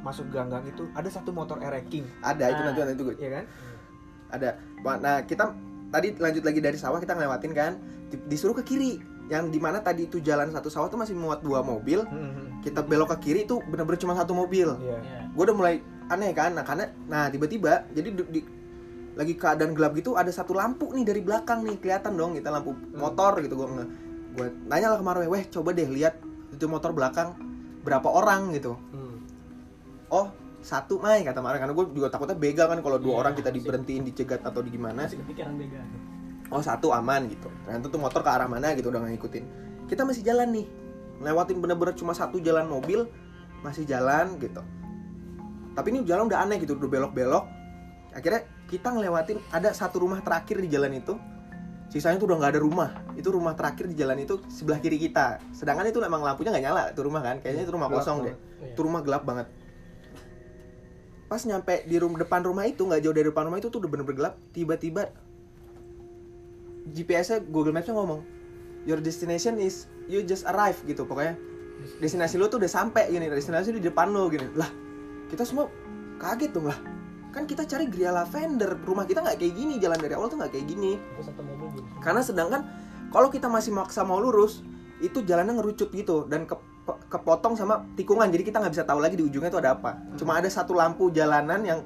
masuk 0.00 0.28
gang-gang 0.28 0.64
itu 0.66 0.84
ada 0.92 1.08
satu 1.08 1.32
motor 1.32 1.56
ereking, 1.58 2.04
ada 2.20 2.44
itu 2.46 2.60
Ah. 2.60 2.64
nanti 2.66 2.78
nanti 2.82 3.02
gue 3.02 3.16
ya 3.16 3.30
kan? 3.32 3.44
ada 4.26 4.48
nah 4.98 5.22
kita 5.22 5.44
tadi 5.88 6.08
lanjut 6.12 6.42
lagi 6.42 6.60
dari 6.60 6.74
sawah 6.74 6.98
kita 6.98 7.14
ngelewatin 7.14 7.52
kan 7.52 7.72
di- 8.06 8.20
disuruh 8.26 8.52
ke 8.52 8.64
kiri 8.66 8.98
yang 9.24 9.48
di 9.48 9.56
mana 9.56 9.78
tadi 9.78 10.04
itu 10.04 10.18
jalan 10.18 10.50
satu 10.50 10.68
sawah 10.68 10.86
tuh 10.86 10.98
masih 10.98 11.14
muat 11.14 11.40
dua 11.40 11.62
mobil 11.62 12.04
Hmm, 12.04 12.60
kita 12.60 12.82
belok 12.82 13.14
ke 13.14 13.24
kiri 13.24 13.40
itu 13.44 13.56
bener-bener 13.62 13.96
cuma 13.96 14.12
satu 14.12 14.34
mobil 14.34 14.68
Iya. 14.76 14.98
Iya. 14.98 15.18
gue 15.30 15.42
udah 15.42 15.56
mulai 15.56 15.74
aneh 16.04 16.30
kan 16.30 16.52
nah 16.52 16.60
karena 16.60 16.84
nah 17.06 17.24
tiba-tiba 17.26 17.88
jadi 17.90 18.08
di, 18.10 18.22
di- 18.30 18.46
lagi 19.14 19.34
keadaan 19.38 19.72
gelap 19.78 19.94
gitu 19.94 20.18
ada 20.18 20.30
satu 20.34 20.54
lampu 20.58 20.90
nih 20.90 21.06
dari 21.06 21.22
belakang 21.22 21.62
nih 21.62 21.78
kelihatan 21.78 22.18
dong 22.18 22.34
kita 22.34 22.50
lampu 22.50 22.74
motor 22.98 23.38
gitu 23.42 23.54
gue 23.54 23.66
gue 24.34 24.46
nanya 24.66 24.90
lah 24.94 24.98
kemarin 24.98 25.30
weh 25.30 25.44
coba 25.46 25.70
deh 25.70 25.86
lihat 25.86 26.18
itu 26.50 26.66
motor 26.66 26.90
belakang 26.90 27.34
berapa 27.84 28.08
orang 28.08 28.50
gitu. 28.56 28.74
Hmm. 28.94 29.22
oh 30.10 30.26
satu 30.64 30.96
Mai 30.96 31.20
kata 31.20 31.44
Mare 31.44 31.60
karena 31.60 31.76
gue 31.76 31.84
juga 31.92 32.08
takutnya 32.08 32.32
begal 32.40 32.72
kan 32.72 32.80
kalau 32.80 32.96
dua 32.96 33.12
Iya, 33.12 33.20
orang 33.20 33.32
kita 33.36 33.52
diberhentiin 33.52 34.02
dicegat 34.08 34.40
atau 34.40 34.64
di 34.64 34.72
gimana 34.72 35.04
Masih 35.04 35.20
kepikiran 35.20 35.60
bega. 35.60 35.84
oh 36.48 36.62
satu 36.64 36.88
aman 36.96 37.28
gitu. 37.28 37.52
Ternyata 37.68 37.92
tuh 37.92 38.00
motor 38.00 38.24
ke 38.24 38.30
arah 38.32 38.48
mana 38.48 38.72
gitu 38.72 38.88
udah 38.88 39.04
nggak 39.04 39.12
ngikutin. 39.20 39.44
Kita 39.92 40.08
masih 40.08 40.24
jalan 40.24 40.48
nih 40.56 40.66
lewatin 41.20 41.60
bener-bener 41.60 41.94
cuma 41.94 42.16
satu 42.16 42.40
jalan 42.40 42.64
mobil 42.66 43.04
masih 43.60 43.84
jalan 43.84 44.40
gitu. 44.40 44.64
Tapi 45.76 45.86
ini 45.92 46.00
jalan 46.08 46.32
udah 46.32 46.48
aneh 46.48 46.56
gitu 46.64 46.80
udah 46.80 46.88
belok-belok. 46.88 47.44
Akhirnya 48.16 48.48
kita 48.74 48.90
ngelewatin 48.90 49.38
ada 49.54 49.70
satu 49.70 50.02
rumah 50.02 50.18
terakhir 50.18 50.58
di 50.58 50.66
jalan 50.66 50.98
itu. 50.98 51.14
Sisanya 51.94 52.18
tuh 52.18 52.26
udah 52.26 52.42
nggak 52.42 52.52
ada 52.58 52.62
rumah. 52.66 52.90
Itu 53.14 53.30
rumah 53.30 53.54
terakhir 53.54 53.86
di 53.86 53.94
jalan 53.94 54.18
itu 54.18 54.42
sebelah 54.50 54.82
kiri 54.82 54.98
kita. 54.98 55.38
Sedangkan 55.54 55.86
itu 55.86 56.02
emang 56.02 56.26
lampunya 56.26 56.50
nggak 56.50 56.64
nyala 56.66 56.82
itu 56.90 57.00
rumah 57.06 57.22
kan. 57.22 57.38
Kayaknya 57.38 57.62
itu 57.70 57.72
rumah 57.78 57.86
Gelap 57.86 58.02
kosong 58.02 58.16
deh. 58.18 58.34
banget. 58.34 58.38
Iya. 58.58 58.72
itu 58.74 58.80
rumah 58.82 59.00
gelap 59.06 59.22
banget. 59.22 59.46
Pas 61.30 61.42
nyampe 61.46 61.74
di 61.86 61.96
rum 62.02 62.18
depan 62.18 62.40
rumah 62.42 62.66
itu 62.66 62.82
nggak 62.82 62.98
jauh 62.98 63.14
dari 63.14 63.26
depan 63.30 63.46
rumah 63.46 63.58
itu 63.62 63.70
tuh 63.70 63.78
udah 63.78 63.90
bener-bener 63.94 64.18
gelap. 64.18 64.34
Tiba-tiba 64.50 65.02
GPS-nya 66.90 67.46
Google 67.46 67.78
Maps-nya 67.78 67.94
ngomong 67.94 68.26
your 68.84 68.98
destination 68.98 69.56
is 69.62 69.86
you 70.10 70.26
just 70.26 70.42
arrive 70.50 70.82
gitu 70.82 71.06
pokoknya. 71.06 71.38
Destinasi. 72.02 72.42
Lu 72.42 72.50
tuh 72.50 72.58
udah 72.58 72.70
sampai 72.70 73.06
gini 73.06 73.30
destinasi 73.30 73.70
di 73.70 73.78
depan 73.78 74.10
lu 74.10 74.26
gini. 74.34 74.50
Lah 74.58 74.70
kita 75.30 75.46
semua 75.46 75.70
kaget 76.18 76.50
dong 76.50 76.66
lah 76.66 76.93
kan 77.34 77.50
kita 77.50 77.66
cari 77.66 77.90
Gria 77.90 78.14
Lavender. 78.14 78.78
Rumah 78.78 79.04
kita 79.10 79.20
nggak 79.26 79.42
kayak 79.42 79.54
gini 79.58 79.74
jalan 79.82 79.98
dari 79.98 80.14
awal 80.14 80.30
tuh 80.30 80.38
nggak 80.38 80.54
kayak 80.54 80.66
gini. 80.70 80.94
Karena 81.98 82.22
sedangkan 82.22 82.62
kalau 83.10 83.28
kita 83.28 83.50
masih 83.50 83.74
maksa 83.74 84.06
mau 84.06 84.22
lurus 84.22 84.62
itu 85.02 85.26
jalannya 85.26 85.58
ngerucut 85.58 85.90
gitu 85.90 86.30
dan 86.30 86.46
ke, 86.46 86.54
kepotong 87.10 87.58
sama 87.58 87.82
tikungan. 87.98 88.30
Jadi 88.30 88.46
kita 88.46 88.62
nggak 88.62 88.72
bisa 88.78 88.86
tahu 88.86 89.02
lagi 89.02 89.18
di 89.18 89.26
ujungnya 89.26 89.50
itu 89.50 89.58
ada 89.58 89.74
apa. 89.74 89.98
Cuma 90.14 90.38
ada 90.38 90.46
satu 90.46 90.78
lampu 90.78 91.10
jalanan 91.10 91.66
yang 91.66 91.82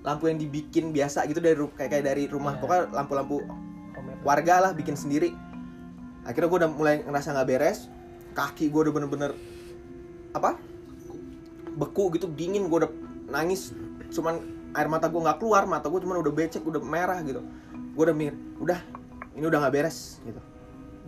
lampu 0.00 0.32
yang 0.32 0.40
dibikin 0.40 0.90
biasa 0.90 1.28
gitu 1.28 1.44
dari 1.44 1.60
kayak 1.76 1.90
kayak 1.92 2.04
dari 2.08 2.24
rumah. 2.24 2.56
Iya. 2.56 2.60
pokoknya 2.64 2.84
lampu-lampu 2.96 3.36
warga 4.24 4.54
lah 4.64 4.72
bikin 4.72 4.96
sendiri. 4.96 5.36
Akhirnya 6.24 6.48
gue 6.48 6.58
udah 6.64 6.70
mulai 6.72 6.94
ngerasa 7.04 7.36
nggak 7.36 7.48
beres. 7.48 7.92
Kaki 8.32 8.72
gue 8.72 8.80
udah 8.88 8.92
bener-bener 8.96 9.36
apa? 10.32 10.56
Beku 11.76 12.08
gitu 12.16 12.32
dingin. 12.32 12.72
Gue 12.72 12.88
udah 12.88 12.92
nangis. 13.28 13.76
Cuman 14.08 14.57
air 14.74 14.88
mata 14.88 15.08
gue 15.08 15.20
nggak 15.20 15.38
keluar 15.40 15.64
mata 15.64 15.88
gue 15.88 16.00
cuman 16.02 16.20
udah 16.20 16.32
becek 16.32 16.62
udah 16.64 16.80
merah 16.80 17.18
gitu. 17.22 17.40
Gue 17.94 18.02
udah 18.04 18.16
mikir 18.16 18.34
udah 18.60 18.78
ini 19.34 19.44
udah 19.46 19.58
nggak 19.64 19.74
beres 19.74 20.18
gitu. 20.22 20.40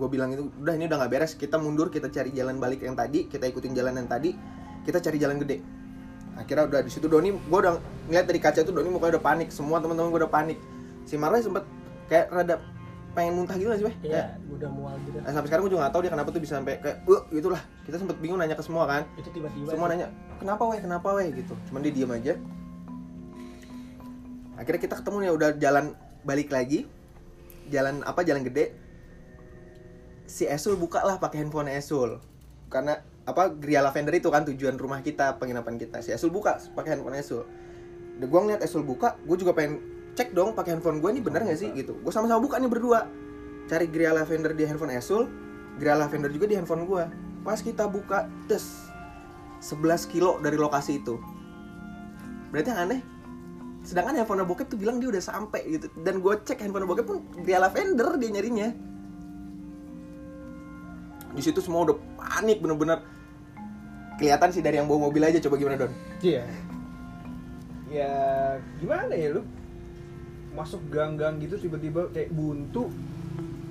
Gue 0.00 0.08
bilang 0.08 0.32
itu 0.32 0.48
udah 0.56 0.74
ini 0.74 0.88
udah 0.88 0.98
nggak 1.04 1.12
beres 1.12 1.32
kita 1.34 1.60
mundur 1.60 1.92
kita 1.92 2.08
cari 2.08 2.32
jalan 2.32 2.56
balik 2.56 2.80
yang 2.80 2.96
tadi 2.96 3.28
kita 3.28 3.44
ikutin 3.46 3.76
jalan 3.76 3.96
yang 4.00 4.08
tadi 4.08 4.32
kita 4.82 4.98
cari 4.98 5.20
jalan 5.20 5.36
gede. 5.38 5.60
Akhirnya 6.40 6.64
udah 6.72 6.80
di 6.80 6.90
situ 6.90 7.04
Doni 7.04 7.36
gue 7.36 7.58
udah 7.60 7.76
ngeliat 8.08 8.24
dari 8.24 8.40
kaca 8.40 8.64
itu 8.64 8.72
Doni 8.72 8.88
mukanya 8.88 9.20
udah 9.20 9.24
panik 9.24 9.48
semua 9.52 9.76
teman-teman 9.78 10.08
gue 10.08 10.20
udah 10.24 10.32
panik. 10.32 10.58
Si 11.04 11.20
Marley 11.20 11.44
sempet 11.44 11.66
kayak 12.08 12.32
rada 12.32 12.56
pengen 13.10 13.42
muntah 13.42 13.58
gitu 13.58 13.66
gak 13.68 13.82
sih? 13.82 13.86
Kayak- 13.90 14.06
Iya, 14.06 14.24
udah 14.54 14.68
mual 14.70 14.94
gitu. 15.02 15.18
Nah, 15.18 15.32
sampai 15.34 15.48
sekarang 15.50 15.62
gue 15.66 15.72
juga 15.74 15.82
gak 15.90 15.94
tahu 15.98 16.02
dia 16.06 16.12
kenapa 16.14 16.28
tuh 16.30 16.40
bisa 16.40 16.54
sampai 16.62 16.78
kayak 16.78 16.96
uh 17.10 17.22
gitu 17.28 17.48
lah 17.50 17.62
kita 17.82 17.96
sempet 17.98 18.16
bingung 18.22 18.38
nanya 18.38 18.54
ke 18.54 18.62
semua 18.62 18.86
kan. 18.86 19.02
Itu 19.18 19.28
tiba-tiba. 19.34 19.68
semua 19.68 19.90
nanya 19.90 20.08
kenapa 20.38 20.62
weh? 20.70 20.78
Kenapa 20.78 21.08
weh? 21.18 21.28
gitu. 21.34 21.52
Cuman 21.68 21.80
dia 21.82 21.92
diem 21.92 22.08
aja 22.08 22.34
akhirnya 24.60 24.80
kita 24.84 24.94
ketemu 25.00 25.16
ya 25.24 25.32
udah 25.32 25.50
jalan 25.56 25.96
balik 26.22 26.52
lagi. 26.52 26.84
Jalan 27.72 28.04
apa 28.04 28.20
jalan 28.22 28.44
gede. 28.44 28.76
Si 30.28 30.44
Esul 30.44 30.76
buka 30.76 31.00
lah 31.00 31.16
pakai 31.16 31.40
handphone 31.40 31.72
Esul. 31.72 32.20
Karena 32.68 33.00
apa 33.24 33.50
Gria 33.50 33.80
Lavender 33.80 34.12
itu 34.12 34.28
kan 34.28 34.44
tujuan 34.44 34.76
rumah 34.76 35.00
kita 35.00 35.40
penginapan 35.40 35.80
kita. 35.80 36.04
Si 36.04 36.12
Esul 36.12 36.28
buka 36.28 36.60
pakai 36.76 37.00
handphone 37.00 37.16
Esul. 37.16 37.48
Udah 38.20 38.28
gue 38.28 38.40
ngeliat 38.44 38.60
Esul 38.60 38.84
buka 38.84 39.16
gue 39.24 39.36
juga 39.40 39.56
pengen 39.56 39.80
cek 40.12 40.36
dong 40.36 40.52
pakai 40.52 40.76
handphone 40.76 41.00
gue 41.00 41.08
ini 41.08 41.24
bener 41.24 41.42
nggak 41.48 41.58
sih 41.58 41.72
gitu. 41.72 41.96
Gue 42.04 42.12
sama-sama 42.12 42.44
buka 42.44 42.60
nih 42.60 42.68
berdua. 42.68 43.08
Cari 43.70 43.86
Gria 43.88 44.12
Lavender 44.12 44.52
di 44.52 44.66
handphone 44.66 44.94
Esul 44.98 45.30
Gria 45.78 45.96
Lavender 45.96 46.28
juga 46.28 46.44
di 46.50 46.60
handphone 46.60 46.84
gue 46.84 47.04
pas 47.40 47.56
kita 47.56 47.88
buka 47.88 48.28
des 48.44 48.90
11 49.64 50.12
kilo 50.12 50.36
dari 50.40 50.60
lokasi 50.60 51.00
itu. 51.00 51.16
Berarti 52.50 52.68
yang 52.68 52.80
aneh 52.88 53.00
sedangkan 53.80 54.20
handphone 54.20 54.44
bokep 54.44 54.68
tuh 54.68 54.78
bilang 54.78 55.00
dia 55.00 55.08
udah 55.08 55.24
sampai 55.24 55.64
gitu 55.66 55.88
dan 56.04 56.20
gue 56.20 56.34
cek 56.44 56.60
handphone 56.60 56.84
bokep 56.84 57.06
pun 57.08 57.24
Gria 57.40 57.58
Lavender 57.58 58.16
dia 58.20 58.30
nyarinya 58.32 58.68
di 61.30 61.42
situ 61.42 61.62
semua 61.62 61.86
udah 61.86 61.96
panik 62.18 62.58
bener-bener 62.60 63.00
kelihatan 64.20 64.52
sih 64.52 64.60
dari 64.60 64.76
yang 64.76 64.84
bawa 64.84 65.08
mobil 65.08 65.24
aja 65.24 65.40
coba 65.40 65.56
gimana 65.56 65.80
Don 65.80 65.92
Iya. 66.20 66.44
Ya 67.90 68.12
gimana 68.78 69.16
ya 69.16 69.34
lu 69.34 69.42
masuk 70.52 70.84
gang-gang 70.92 71.40
gitu 71.40 71.56
tiba-tiba 71.56 72.12
kayak 72.12 72.30
buntu 72.30 72.92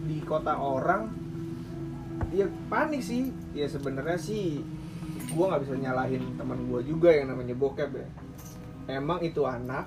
di 0.09 0.19
kota 0.25 0.57
orang. 0.57 1.13
Ya 2.33 2.49
panik 2.67 3.05
sih. 3.05 3.29
Ya 3.53 3.69
sebenarnya 3.69 4.17
sih 4.17 4.65
gua 5.37 5.53
nggak 5.53 5.61
bisa 5.69 5.75
nyalahin 5.77 6.23
teman 6.35 6.65
gua 6.67 6.81
juga 6.81 7.13
yang 7.13 7.29
namanya 7.31 7.53
bokep 7.53 7.93
ya. 7.93 8.07
Emang 8.89 9.21
itu 9.21 9.45
anak 9.45 9.85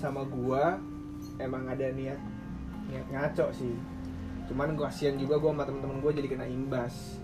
sama 0.00 0.24
gua 0.24 0.80
emang 1.36 1.68
ada 1.68 1.92
niat 1.92 2.16
niat 2.88 3.06
ngaco 3.12 3.52
sih. 3.52 3.76
Cuman 4.48 4.72
gua 4.72 4.88
kasihan 4.88 5.20
juga 5.20 5.36
gua 5.36 5.52
sama 5.52 5.68
teman-teman 5.68 6.00
gua 6.00 6.12
jadi 6.16 6.28
kena 6.32 6.48
imbas. 6.48 7.20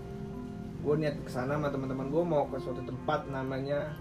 Gue 0.79 0.95
niat 0.95 1.19
ke 1.19 1.27
sana 1.27 1.59
sama 1.59 1.67
teman-teman 1.67 2.07
gue 2.07 2.23
mau 2.23 2.47
ke 2.47 2.55
suatu 2.55 2.79
tempat 2.87 3.27
namanya 3.27 3.99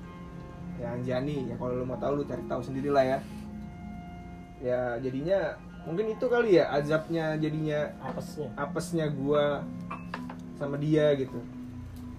ya 0.79 0.95
Anjani 0.95 1.51
ya 1.51 1.59
kalau 1.59 1.83
lu 1.83 1.85
mau 1.85 1.99
tahu 1.99 2.23
lu 2.23 2.25
cari 2.25 2.39
tahu 2.47 2.63
sendiri 2.63 2.95
lah 2.95 3.03
ya 3.03 3.19
ya 4.63 4.81
jadinya 5.03 5.59
mungkin 5.83 6.15
itu 6.15 6.27
kali 6.31 6.59
ya 6.59 6.71
azabnya 6.71 7.35
jadinya 7.39 7.91
Apesnya. 7.99 8.49
apesnya 8.55 9.07
gua 9.11 9.67
sama 10.55 10.79
dia 10.79 11.15
gitu 11.19 11.43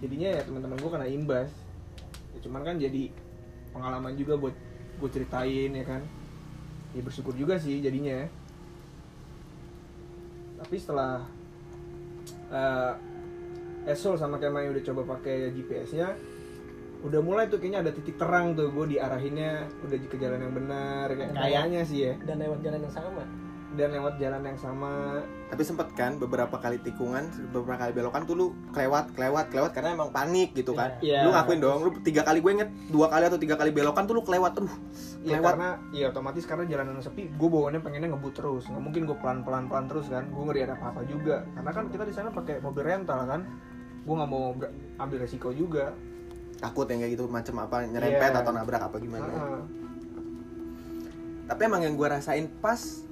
jadinya 0.04 0.40
ya 0.40 0.42
teman-teman 0.44 0.78
gua 0.80 0.92
kena 1.00 1.08
imbas 1.08 1.52
ya, 2.36 2.40
cuman 2.44 2.62
kan 2.68 2.76
jadi 2.76 3.12
pengalaman 3.72 4.16
juga 4.20 4.36
buat 4.36 4.56
gue 5.00 5.10
ceritain 5.10 5.72
ya 5.72 5.86
kan? 5.88 6.02
Ya 6.94 7.02
bersyukur 7.02 7.34
juga 7.34 7.56
sih 7.58 7.80
jadinya. 7.80 8.28
Tapi 10.60 10.76
setelah 10.76 11.24
eh 12.52 12.94
Esol 13.88 14.20
sama 14.20 14.38
Kemai 14.38 14.70
udah 14.70 14.84
coba 14.84 15.18
pakai 15.18 15.56
GPS-nya 15.56 16.14
udah 17.00 17.24
mulai 17.24 17.48
tuh 17.48 17.64
kayaknya 17.64 17.80
ada 17.88 17.92
titik 17.96 18.20
terang 18.20 18.60
tuh 18.60 18.76
gue 18.76 18.92
diarahinnya 18.92 19.72
udah 19.88 19.98
ke 20.04 20.18
jalan 20.20 20.44
yang 20.44 20.52
benar 20.52 21.08
kayak 21.16 21.32
kayaknya 21.32 21.82
sih 21.88 22.00
ya. 22.12 22.14
Dan 22.28 22.44
lewat 22.44 22.60
jalan 22.60 22.84
yang 22.84 22.92
sama. 22.92 23.24
Dan 23.70 23.94
lewat 23.94 24.18
jalan 24.18 24.42
yang 24.42 24.58
sama 24.58 25.22
tapi 25.46 25.62
sempet 25.62 25.94
kan 25.94 26.18
beberapa 26.18 26.56
kali 26.56 26.78
tikungan 26.80 27.22
beberapa 27.50 27.78
kali 27.80 27.92
belokan 27.94 28.22
tuh 28.24 28.34
lu 28.34 28.48
kelewat 28.70 29.14
kelewat 29.14 29.46
kelewat 29.48 29.72
karena 29.72 29.94
emang 29.94 30.10
panik 30.10 30.54
gitu 30.54 30.74
kan 30.74 30.98
Iya. 31.00 31.22
lu 31.22 31.30
ngakuin 31.30 31.60
dong 31.60 31.80
lu 31.82 31.90
tiga 32.00 32.22
kali 32.22 32.40
gue 32.40 32.52
inget 32.52 32.70
dua 32.88 33.08
kali 33.08 33.24
atau 33.26 33.38
tiga 33.38 33.56
kali 33.56 33.70
belokan 33.70 34.04
tuh 34.04 34.18
lu 34.18 34.24
kelewat 34.24 34.58
aduh 34.58 34.74
ya 35.22 35.38
Lewat. 35.38 35.54
karena 35.54 35.70
ya 35.92 36.06
otomatis 36.10 36.44
karena 36.44 36.66
jalanan 36.66 36.98
sepi 36.98 37.30
gue 37.30 37.48
bawaannya 37.48 37.80
pengennya 37.80 38.10
ngebut 38.10 38.34
terus 38.34 38.64
nggak 38.66 38.82
mungkin 38.82 39.02
gue 39.06 39.18
pelan 39.18 39.40
pelan 39.42 39.66
pelan 39.66 39.86
terus 39.86 40.06
kan 40.08 40.26
gue 40.26 40.44
ngeri 40.44 40.62
ada 40.64 40.74
apa 40.74 40.86
apa 40.90 41.02
juga 41.06 41.46
karena 41.52 41.72
kan 41.72 41.84
kita 41.88 42.04
di 42.04 42.14
sana 42.14 42.30
pakai 42.30 42.58
mobil 42.60 42.82
rental 42.82 43.20
kan 43.24 43.42
gue 44.00 44.16
nggak 44.16 44.30
mau 44.30 44.58
ambil 44.98 45.18
resiko 45.20 45.54
juga 45.54 45.94
takut 46.58 46.90
yang 46.90 47.00
kayak 47.00 47.14
gitu 47.14 47.24
macam 47.26 47.56
apa 47.62 47.86
nyerempet 47.86 48.30
Iya. 48.30 48.40
atau 48.40 48.52
nabrak 48.52 48.82
apa 48.84 48.98
gimana 48.98 49.30
Heeh. 49.30 49.62
tapi 51.46 51.62
emang 51.64 51.82
yang 51.82 51.94
gue 51.94 52.08
rasain 52.08 52.46
pas 52.60 53.06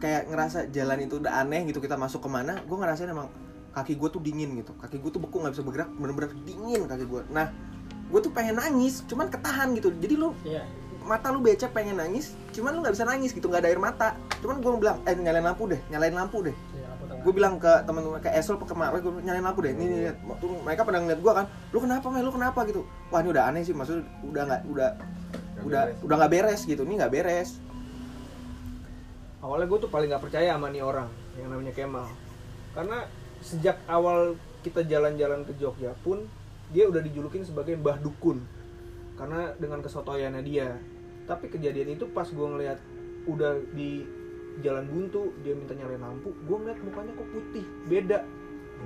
kayak 0.00 0.32
ngerasa 0.32 0.58
jalan 0.72 1.04
itu 1.04 1.20
udah 1.20 1.44
aneh 1.44 1.68
gitu 1.68 1.78
kita 1.78 1.94
masuk 1.94 2.24
ke 2.24 2.28
mana 2.32 2.56
gue 2.64 2.76
ngerasain 2.76 3.12
emang 3.12 3.28
kaki 3.70 3.94
gue 3.94 4.08
tuh 4.10 4.18
dingin 4.18 4.50
gitu. 4.58 4.72
Kaki 4.74 4.98
gue 4.98 5.10
tuh 5.12 5.20
beku 5.22 5.38
nggak 5.44 5.54
bisa 5.54 5.62
bergerak 5.62 5.88
bener-bener 5.94 6.32
dingin 6.42 6.88
kaki 6.88 7.04
gue 7.06 7.22
nah 7.30 7.52
gue 8.10 8.18
tuh 8.18 8.32
pengen 8.34 8.58
nangis 8.58 9.04
cuman 9.06 9.30
ketahan 9.30 9.76
gitu. 9.78 9.92
Jadi 9.94 10.14
lu 10.18 10.34
Iya. 10.42 10.66
mata 11.06 11.30
lu 11.30 11.38
becek 11.44 11.70
pengen 11.70 12.00
nangis 12.00 12.34
cuman 12.50 12.74
lu 12.74 12.82
nggak 12.82 12.96
bisa 12.96 13.06
nangis 13.06 13.30
gitu 13.30 13.46
nggak 13.46 13.62
ada 13.62 13.70
air 13.70 13.78
mata. 13.78 14.08
Cuman 14.42 14.58
gue 14.64 14.70
bilang 14.80 14.98
eh 15.04 15.14
nyalain 15.14 15.44
lampu 15.44 15.68
deh 15.70 15.78
nyalain 15.92 16.16
lampu 16.16 16.42
deh. 16.42 16.56
Iya, 16.74 16.86
lampu 16.90 17.04
tengah. 17.06 17.22
gue 17.22 17.32
bilang 17.36 17.54
ke 17.60 17.72
temen-temen 17.86 18.20
ke 18.24 18.30
Esol 18.34 18.56
ke 18.58 18.66
kemarin 18.66 18.98
gue 19.04 19.12
nyalain 19.22 19.44
lampu 19.44 19.60
deh. 19.62 19.72
Ini, 19.76 19.84
lihat. 20.10 20.16
Mereka 20.40 20.82
pada 20.82 20.98
ngeliat 20.98 21.20
gue 21.20 21.32
kan 21.36 21.46
lu 21.70 21.78
kenapa 21.78 22.06
Mel? 22.10 22.24
Lu 22.26 22.32
kenapa? 22.34 22.60
Gitu. 22.66 22.80
Wah 23.12 23.20
ini 23.20 23.28
udah 23.36 23.44
aneh 23.52 23.62
sih 23.62 23.76
maksudnya 23.76 24.02
udah 24.26 24.42
nggak 24.48 24.60
udah 24.66 24.88
udah 25.60 25.82
udah 26.02 26.14
nggak 26.18 26.32
beres 26.32 26.66
gitu. 26.66 26.82
Ini 26.82 27.04
nggak 27.04 27.12
beres 27.14 27.60
awalnya 29.40 29.66
gue 29.68 29.78
tuh 29.80 29.90
paling 29.92 30.08
nggak 30.12 30.24
percaya 30.24 30.56
sama 30.56 30.68
nih 30.68 30.84
orang 30.84 31.08
yang 31.40 31.48
namanya 31.52 31.72
Kemal. 31.72 32.08
Karena 32.76 33.08
sejak 33.40 33.80
awal 33.88 34.36
kita 34.60 34.84
jalan-jalan 34.84 35.42
ke 35.48 35.56
Jogja 35.56 35.96
pun 36.04 36.28
dia 36.70 36.86
udah 36.86 37.00
dijulukin 37.00 37.42
sebagai 37.42 37.74
Mbah 37.80 37.98
Dukun. 38.04 38.38
Karena 39.16 39.52
dengan 39.56 39.80
kesotoyannya 39.80 40.42
dia. 40.44 40.76
Tapi 41.24 41.48
kejadian 41.48 41.96
itu 41.96 42.08
pas 42.12 42.28
gue 42.28 42.46
ngeliat 42.46 42.78
udah 43.28 43.56
di 43.76 44.04
jalan 44.60 44.88
buntu 44.88 45.30
dia 45.46 45.54
minta 45.54 45.76
nyalain 45.76 46.02
lampu 46.02 46.34
gue 46.34 46.56
ngeliat 46.56 46.80
mukanya 46.84 47.12
kok 47.16 47.28
putih 47.32 47.64
beda. 47.88 48.18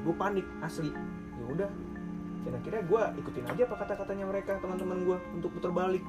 Gue 0.02 0.14
panik 0.14 0.46
asli. 0.62 0.90
Ya 1.34 1.44
udah 1.50 1.70
dan 2.44 2.60
akhirnya 2.60 2.82
gue 2.84 3.02
ikutin 3.24 3.46
aja 3.48 3.62
apa 3.64 3.76
kata-katanya 3.80 4.24
mereka 4.28 4.60
teman-teman 4.60 4.98
gue 5.00 5.16
untuk 5.32 5.50
putar 5.56 5.72
balik. 5.72 6.04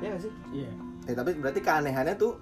Ya 0.00 0.16
gak 0.16 0.24
sih? 0.24 0.32
Iya. 0.56 0.72
Eh, 1.04 1.14
tapi 1.16 1.36
berarti 1.36 1.60
keanehannya 1.60 2.16
tuh 2.16 2.40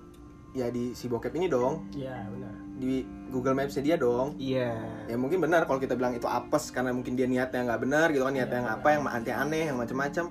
ya 0.56 0.72
di 0.72 0.96
si 0.96 1.06
bokep 1.06 1.32
ini 1.36 1.46
dong. 1.46 1.84
Iya 1.92 2.24
benar. 2.32 2.52
Di 2.78 3.04
Google 3.28 3.56
Maps 3.58 3.76
dia 3.78 3.96
dong. 4.00 4.34
Iya. 4.40 4.72
Ya 5.06 5.16
mungkin 5.20 5.44
benar 5.44 5.68
kalau 5.68 5.76
kita 5.78 5.92
bilang 5.94 6.16
itu 6.16 6.24
apes 6.24 6.72
karena 6.72 6.94
mungkin 6.94 7.14
dia 7.18 7.28
niatnya 7.28 7.68
nggak 7.68 7.80
benar 7.84 8.06
gitu 8.14 8.24
kan 8.24 8.32
niatnya 8.32 8.58
Iya, 8.58 8.60
yang 8.64 8.68
iya. 8.72 8.78
apa 8.80 8.88
yang 8.88 9.02
aneh 9.04 9.34
aneh 9.34 9.62
yang 9.72 9.78
macam-macam 9.78 10.26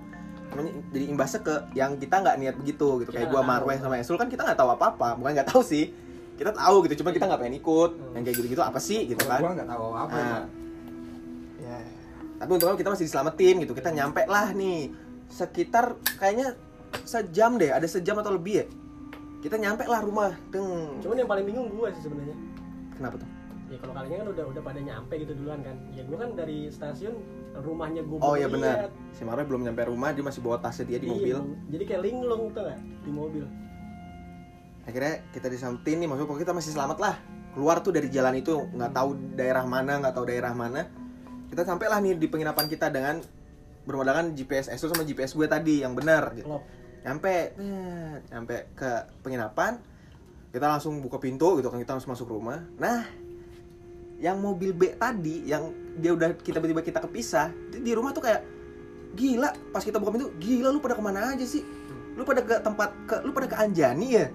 Namanya 0.48 0.72
jadi 0.96 1.06
imbasnya 1.12 1.42
ke 1.44 1.54
yang 1.76 1.92
kita 2.00 2.16
nggak 2.24 2.36
niat 2.40 2.56
begitu 2.56 2.88
gitu. 3.04 3.10
Kayak 3.12 3.30
gua 3.30 3.44
tahu. 3.44 3.52
Marweh 3.52 3.78
sama 3.78 3.96
Esul 4.00 4.16
kan 4.16 4.32
kita 4.32 4.42
nggak 4.48 4.58
tahu 4.58 4.70
apa 4.74 4.86
apa 4.96 5.08
bukan 5.20 5.32
nggak 5.36 5.50
tahu 5.52 5.62
sih. 5.62 5.92
Kita 6.40 6.56
tahu 6.56 6.86
gitu 6.88 7.04
cuma 7.04 7.12
kita 7.12 7.28
nggak 7.28 7.40
pengen 7.44 7.56
ikut. 7.60 7.92
Hmm. 7.94 8.14
yang 8.16 8.24
kayak 8.24 8.36
gitu-gitu 8.42 8.64
apa 8.64 8.80
sih 8.80 9.00
gitu 9.12 9.22
kan? 9.28 9.40
gua 9.44 9.52
nggak 9.54 9.70
tahu 9.70 9.88
apa 9.94 10.18
Nah, 10.18 10.42
ya. 11.62 11.78
Tapi 12.38 12.50
untungnya 12.54 12.78
kita 12.78 12.90
masih 12.94 13.06
diselamatin 13.10 13.56
gitu 13.66 13.74
kita 13.76 13.90
nyampe 13.92 14.24
lah 14.26 14.56
nih. 14.56 14.94
Sekitar 15.28 16.00
kayaknya 16.16 16.56
sejam 17.04 17.60
deh 17.60 17.70
ada 17.70 17.84
sejam 17.84 18.16
atau 18.18 18.32
lebih 18.32 18.64
ya 18.64 18.66
kita 19.42 19.56
nyampe 19.58 19.84
lah 19.86 20.02
rumah 20.02 20.34
deng. 20.50 20.98
Cuman 21.02 21.16
yang 21.22 21.30
paling 21.30 21.46
bingung 21.46 21.68
gue 21.70 21.88
sih 21.94 22.04
sebenarnya. 22.10 22.38
Kenapa 22.98 23.16
tuh? 23.22 23.30
Ya 23.68 23.78
kalau 23.84 23.94
kalian 24.00 24.24
kan 24.24 24.28
udah 24.32 24.46
udah 24.56 24.62
pada 24.64 24.80
nyampe 24.80 25.14
gitu 25.20 25.34
duluan 25.38 25.60
kan. 25.62 25.76
Ya 25.94 26.02
gue 26.08 26.18
kan 26.18 26.30
dari 26.34 26.72
stasiun 26.74 27.16
rumahnya 27.58 28.02
gue 28.06 28.18
oh 28.22 28.38
iya 28.38 28.46
benar. 28.46 28.94
si 29.14 29.26
Marweh 29.26 29.46
belum 29.46 29.66
nyampe 29.66 29.90
rumah 29.90 30.14
dia 30.14 30.22
masih 30.22 30.46
bawa 30.46 30.62
tasnya 30.62 30.94
dia 30.94 31.00
di 31.02 31.10
mobil. 31.10 31.42
jadi 31.74 31.84
kayak 31.90 32.02
linglung 32.06 32.54
tuh 32.54 32.70
gak 32.70 32.80
di 33.02 33.12
mobil. 33.12 33.46
Akhirnya 34.86 35.26
kita 35.34 35.50
disampetin 35.50 36.06
nih 36.06 36.08
maksudnya 36.08 36.38
kita 36.38 36.54
masih 36.54 36.72
selamat 36.78 36.98
lah. 37.02 37.16
Keluar 37.58 37.82
tuh 37.82 37.90
dari 37.90 38.14
jalan 38.14 38.38
itu 38.38 38.54
nggak 38.78 38.94
tahu 38.94 39.10
daerah 39.34 39.66
mana 39.66 40.00
nggak 40.06 40.14
tahu 40.14 40.26
daerah 40.30 40.54
mana. 40.54 40.86
Kita 41.50 41.66
sampailah 41.66 41.98
nih 41.98 42.14
di 42.14 42.28
penginapan 42.30 42.70
kita 42.70 42.94
dengan 42.94 43.26
bermodalkan 43.88 44.36
GPS 44.38 44.70
itu 44.70 44.86
sama 44.86 45.02
GPS 45.08 45.34
gue 45.34 45.48
tadi 45.48 45.82
yang 45.82 45.96
benar 45.96 46.36
gitu 46.36 46.60
nyampe. 47.08 47.56
Nyampe 48.28 48.56
ke 48.76 48.92
penginapan. 49.24 49.80
Kita 50.52 50.68
langsung 50.68 51.00
buka 51.00 51.16
pintu 51.18 51.56
gitu 51.60 51.72
kan 51.72 51.80
kita 51.80 51.96
langsung 51.96 52.12
masuk 52.12 52.28
rumah. 52.28 52.60
Nah 52.76 53.08
yang 54.18 54.42
mobil 54.42 54.74
B 54.74 54.98
tadi 54.98 55.46
yang 55.46 55.70
dia 56.02 56.12
udah 56.12 56.34
kita 56.42 56.58
tiba-tiba 56.58 56.82
kita 56.82 57.00
kepisah 57.06 57.54
di, 57.70 57.86
di 57.86 57.92
rumah 57.94 58.12
tuh 58.12 58.26
kayak 58.26 58.42
gila 59.14 59.54
pas 59.70 59.86
kita 59.86 60.02
buka 60.02 60.18
pintu 60.18 60.34
gila 60.42 60.74
lu 60.74 60.82
pada 60.82 60.98
ke 60.98 61.04
mana 61.06 61.32
aja 61.32 61.46
sih? 61.46 61.62
Lu 62.18 62.26
pada 62.26 62.42
ke 62.42 62.58
tempat 62.60 62.90
ke 63.06 63.16
lu 63.24 63.32
pada 63.32 63.48
ke 63.48 63.56
Anjani 63.56 64.08
ya? 64.18 64.26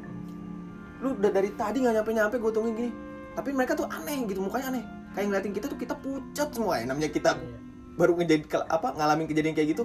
Lu 1.03 1.19
udah 1.19 1.31
dari 1.35 1.51
tadi 1.59 1.83
nggak 1.83 1.95
nyampe 1.99 2.11
nyampe 2.15 2.37
gue 2.39 2.51
tungguin 2.55 2.75
gini. 2.79 2.91
Tapi 3.35 3.51
mereka 3.51 3.75
tuh 3.75 3.91
aneh 3.91 4.23
gitu 4.25 4.39
mukanya 4.39 4.71
aneh. 4.71 4.85
Kayak 5.13 5.27
ngeliatin 5.29 5.53
kita 5.53 5.67
tuh 5.69 5.79
kita 5.81 5.95
pucat 5.99 6.49
semua 6.55 6.79
ya 6.81 6.85
namanya 6.89 7.11
kita 7.11 7.37
Iya. 7.37 7.99
baru 8.01 8.17
ngejadi 8.17 8.45
apa 8.73 8.97
ngalamin 8.97 9.27
kejadian 9.29 9.53
kayak 9.53 9.77
gitu 9.77 9.85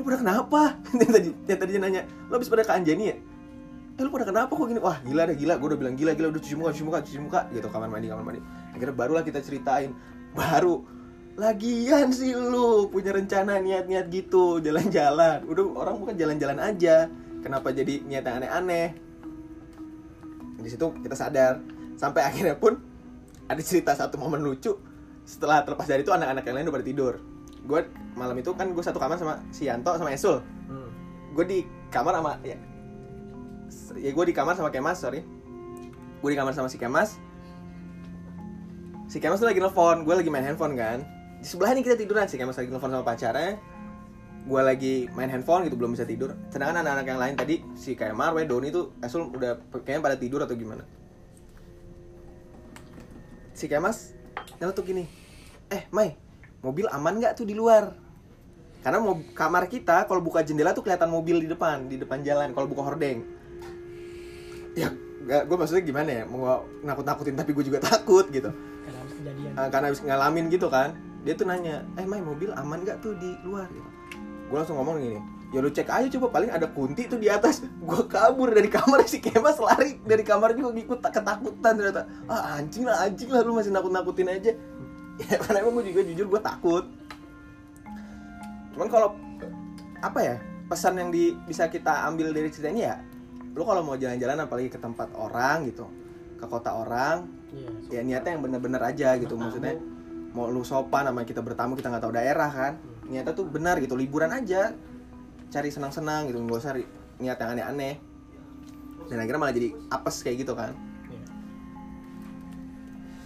lu 0.00 0.04
pada 0.08 0.18
kenapa? 0.24 0.60
Yang 0.96 1.10
tadi 1.12 1.28
yang 1.44 1.58
tadi 1.60 1.70
dia 1.76 1.82
nanya 1.84 2.02
lu 2.32 2.32
habis 2.40 2.48
pada 2.48 2.64
ke 2.64 2.72
Anjani 2.72 3.04
ya? 3.12 3.16
Eh 4.00 4.02
lu 4.02 4.08
pada 4.08 4.24
kenapa 4.24 4.48
kok 4.48 4.64
gini? 4.64 4.80
Wah 4.80 4.96
gila 5.04 5.28
deh 5.28 5.36
gila 5.36 5.60
gue 5.60 5.68
udah 5.68 5.78
bilang 5.78 5.94
gila 6.00 6.16
gila 6.16 6.32
udah 6.32 6.40
cuci 6.40 6.56
muka 6.56 6.70
cuci 6.72 6.84
muka 6.88 6.98
cuci 7.04 7.18
muka. 7.20 7.40
Gitu 7.52 7.68
kamar 7.68 7.88
mandi 7.92 8.08
kamar 8.08 8.24
mandi. 8.24 8.40
Akhirnya 8.72 8.96
barulah 8.96 9.20
kita 9.20 9.44
ceritain. 9.44 9.92
Baru 10.32 10.88
lagian 11.36 12.08
sih 12.16 12.32
lu 12.32 12.88
punya 12.88 13.12
rencana 13.12 13.60
niat-niat 13.60 14.08
gitu 14.08 14.64
jalan-jalan. 14.64 15.44
Udah 15.44 15.64
orang 15.76 15.94
bukan 16.00 16.16
jalan-jalan 16.16 16.56
aja. 16.56 17.12
Kenapa 17.44 17.76
jadi 17.76 18.00
niat 18.00 18.24
yang 18.24 18.36
aneh-aneh? 18.40 18.96
Di 20.64 20.68
situ 20.72 20.96
kita 21.04 21.12
sadar. 21.12 21.60
Sampai 22.00 22.24
akhirnya 22.24 22.56
pun 22.56 22.80
ada 23.44 23.60
cerita 23.60 23.92
satu 23.92 24.16
momen 24.16 24.40
lucu. 24.40 24.80
Setelah 25.28 25.60
terlepas 25.60 25.84
dari 25.84 26.00
itu 26.00 26.10
anak-anak 26.10 26.42
yang 26.48 26.56
lain 26.56 26.64
udah 26.72 26.76
pada 26.80 26.88
tidur 26.88 27.14
gue 27.64 27.80
malam 28.16 28.36
itu 28.38 28.50
kan 28.56 28.72
gue 28.72 28.84
satu 28.84 28.98
kamar 28.98 29.16
sama 29.20 29.40
si 29.52 29.68
Yanto 29.68 29.94
sama 29.96 30.12
Esul. 30.12 30.40
Hmm. 30.70 30.90
gue 31.34 31.44
di 31.46 31.58
kamar 31.90 32.18
sama 32.18 32.38
ya 32.42 32.58
ya 33.98 34.10
gue 34.10 34.24
di 34.26 34.34
kamar 34.34 34.54
sama 34.58 34.70
Kemas 34.70 34.98
sorry. 35.02 35.22
Gue 36.20 36.30
di 36.34 36.38
kamar 36.38 36.52
sama 36.52 36.68
si 36.68 36.76
Kemas. 36.76 37.16
Si 39.08 39.18
Kemas 39.18 39.40
tuh 39.40 39.48
lagi 39.48 39.58
nelfon 39.62 40.04
gue 40.04 40.14
lagi 40.14 40.30
main 40.30 40.44
handphone 40.44 40.74
kan. 40.76 41.02
Di 41.40 41.46
sebelah 41.48 41.72
ini 41.72 41.80
kita 41.80 41.96
tiduran 41.96 42.28
si 42.28 42.36
Kemas 42.36 42.58
lagi 42.58 42.70
nelfon 42.70 42.90
sama 42.90 43.06
pacarnya. 43.06 43.58
Gue 44.44 44.60
lagi 44.64 44.94
main 45.14 45.30
handphone 45.30 45.66
gitu 45.68 45.76
belum 45.78 45.94
bisa 45.94 46.04
tidur. 46.04 46.34
Sedangkan 46.50 46.82
anak-anak 46.82 47.06
yang 47.06 47.20
lain 47.20 47.34
tadi 47.38 47.62
si 47.78 47.94
kayak 47.94 48.16
Marwe 48.16 48.44
Doni 48.44 48.68
tuh 48.74 48.94
Esul 49.00 49.30
udah 49.30 49.58
kayaknya 49.82 50.02
pada 50.02 50.16
tidur 50.18 50.40
atau 50.44 50.54
gimana. 50.58 50.84
Si 53.54 53.70
Kemas 53.70 54.12
nyeletuk 54.58 54.86
gini. 54.86 55.04
Eh 55.70 55.86
Mai 55.94 56.29
mobil 56.60 56.86
aman 56.92 57.20
nggak 57.20 57.36
tuh 57.36 57.48
di 57.48 57.56
luar? 57.56 57.92
Karena 58.80 58.96
mau 59.00 59.20
kamar 59.36 59.68
kita 59.68 60.08
kalau 60.08 60.24
buka 60.24 60.40
jendela 60.40 60.72
tuh 60.72 60.80
kelihatan 60.80 61.12
mobil 61.12 61.44
di 61.44 61.48
depan 61.48 61.84
di 61.84 62.00
depan 62.00 62.24
jalan 62.24 62.56
kalau 62.56 62.64
buka 62.64 62.82
hordeng. 62.92 63.24
Ya 64.72 64.88
gue 65.44 65.56
maksudnya 65.56 65.84
gimana 65.84 66.10
ya? 66.10 66.22
Mau 66.24 66.64
nakut 66.80 67.04
nakutin 67.04 67.36
tapi 67.36 67.52
gue 67.52 67.64
juga 67.64 67.80
takut 67.92 68.24
gitu. 68.32 68.48
Karena 68.52 68.98
habis 69.04 69.14
kejadian. 69.20 69.52
Ah, 69.56 69.68
karena 69.68 69.86
habis 69.92 70.00
ngalamin 70.00 70.44
gitu 70.48 70.72
kan. 70.72 70.96
Dia 71.20 71.36
tuh 71.36 71.44
nanya 71.44 71.84
eh 72.00 72.08
Mai 72.08 72.24
mobil 72.24 72.48
aman 72.56 72.80
gak 72.88 73.04
tuh 73.04 73.12
di 73.20 73.36
luar? 73.44 73.68
Gitu. 73.68 73.88
Gue 74.48 74.56
langsung 74.56 74.80
ngomong 74.80 74.96
gini 74.96 75.20
ya 75.50 75.58
lu 75.58 75.70
cek 75.70 75.90
aja 75.90 76.06
coba 76.14 76.26
paling 76.38 76.50
ada 76.50 76.66
kunti 76.70 77.10
tuh 77.10 77.18
di 77.18 77.26
atas. 77.26 77.66
Gue 77.88 78.06
kabur 78.06 78.54
dari 78.54 78.70
kamar 78.70 79.04
si 79.10 79.18
Kemas 79.18 79.58
lari 79.58 79.98
dari 80.06 80.22
kamar 80.22 80.54
juga 80.54 80.70
ngikut 80.74 80.98
tak 81.02 81.20
ketakutan 81.20 81.72
ternyata. 81.76 82.02
Ah 82.30 82.58
anjing 82.58 82.86
lah 82.86 82.96
anjing 83.04 83.28
lah 83.28 83.42
lu 83.42 83.58
masih 83.58 83.74
nakut 83.74 83.92
nakutin 83.92 84.30
aja 84.30 84.54
ya 85.28 85.36
karena 85.42 85.58
emang 85.60 85.80
gue 85.80 85.92
juga 85.92 86.02
jujur 86.06 86.26
gue 86.30 86.40
takut. 86.40 86.84
Cuman 88.72 88.88
kalau 88.88 89.08
apa 90.00 90.20
ya 90.24 90.36
pesan 90.70 90.96
yang 90.96 91.10
di, 91.12 91.36
bisa 91.44 91.68
kita 91.68 92.06
ambil 92.08 92.32
dari 92.32 92.48
cerita 92.48 92.70
ini 92.72 92.86
ya 92.86 92.96
lu 93.50 93.66
kalau 93.66 93.82
mau 93.82 93.98
jalan-jalan 93.98 94.46
apalagi 94.46 94.70
ke 94.70 94.78
tempat 94.78 95.10
orang 95.18 95.66
gitu 95.66 95.90
ke 96.38 96.46
kota 96.46 96.70
orang 96.70 97.26
iya 97.50 97.98
ya 97.98 98.00
niatnya 98.06 98.38
yang 98.38 98.42
bener-bener 98.46 98.78
aja 98.78 99.18
gitu. 99.18 99.34
Bertamu. 99.34 99.42
maksudnya 99.50 99.74
mau 100.30 100.46
lu 100.46 100.62
sopan 100.62 101.10
sama 101.10 101.26
kita 101.26 101.42
bertamu 101.42 101.74
kita 101.74 101.90
nggak 101.90 102.04
tahu 102.06 102.14
daerah 102.14 102.46
kan 102.46 102.72
niatnya 103.10 103.34
tuh 103.34 103.50
benar 103.50 103.82
gitu 103.82 103.98
liburan 103.98 104.30
aja. 104.30 104.72
Cari 105.50 105.66
senang-senang 105.74 106.30
gitu 106.30 106.38
nggak 106.38 106.62
usah 106.62 106.78
niat 107.18 107.36
yang 107.42 107.50
aneh-aneh. 107.58 107.98
Dan 109.10 109.18
akhirnya 109.18 109.40
malah 109.42 109.50
jadi 109.50 109.74
apes 109.90 110.22
kayak 110.22 110.46
gitu 110.46 110.54
kan. 110.54 110.70
Iya. 111.10 111.26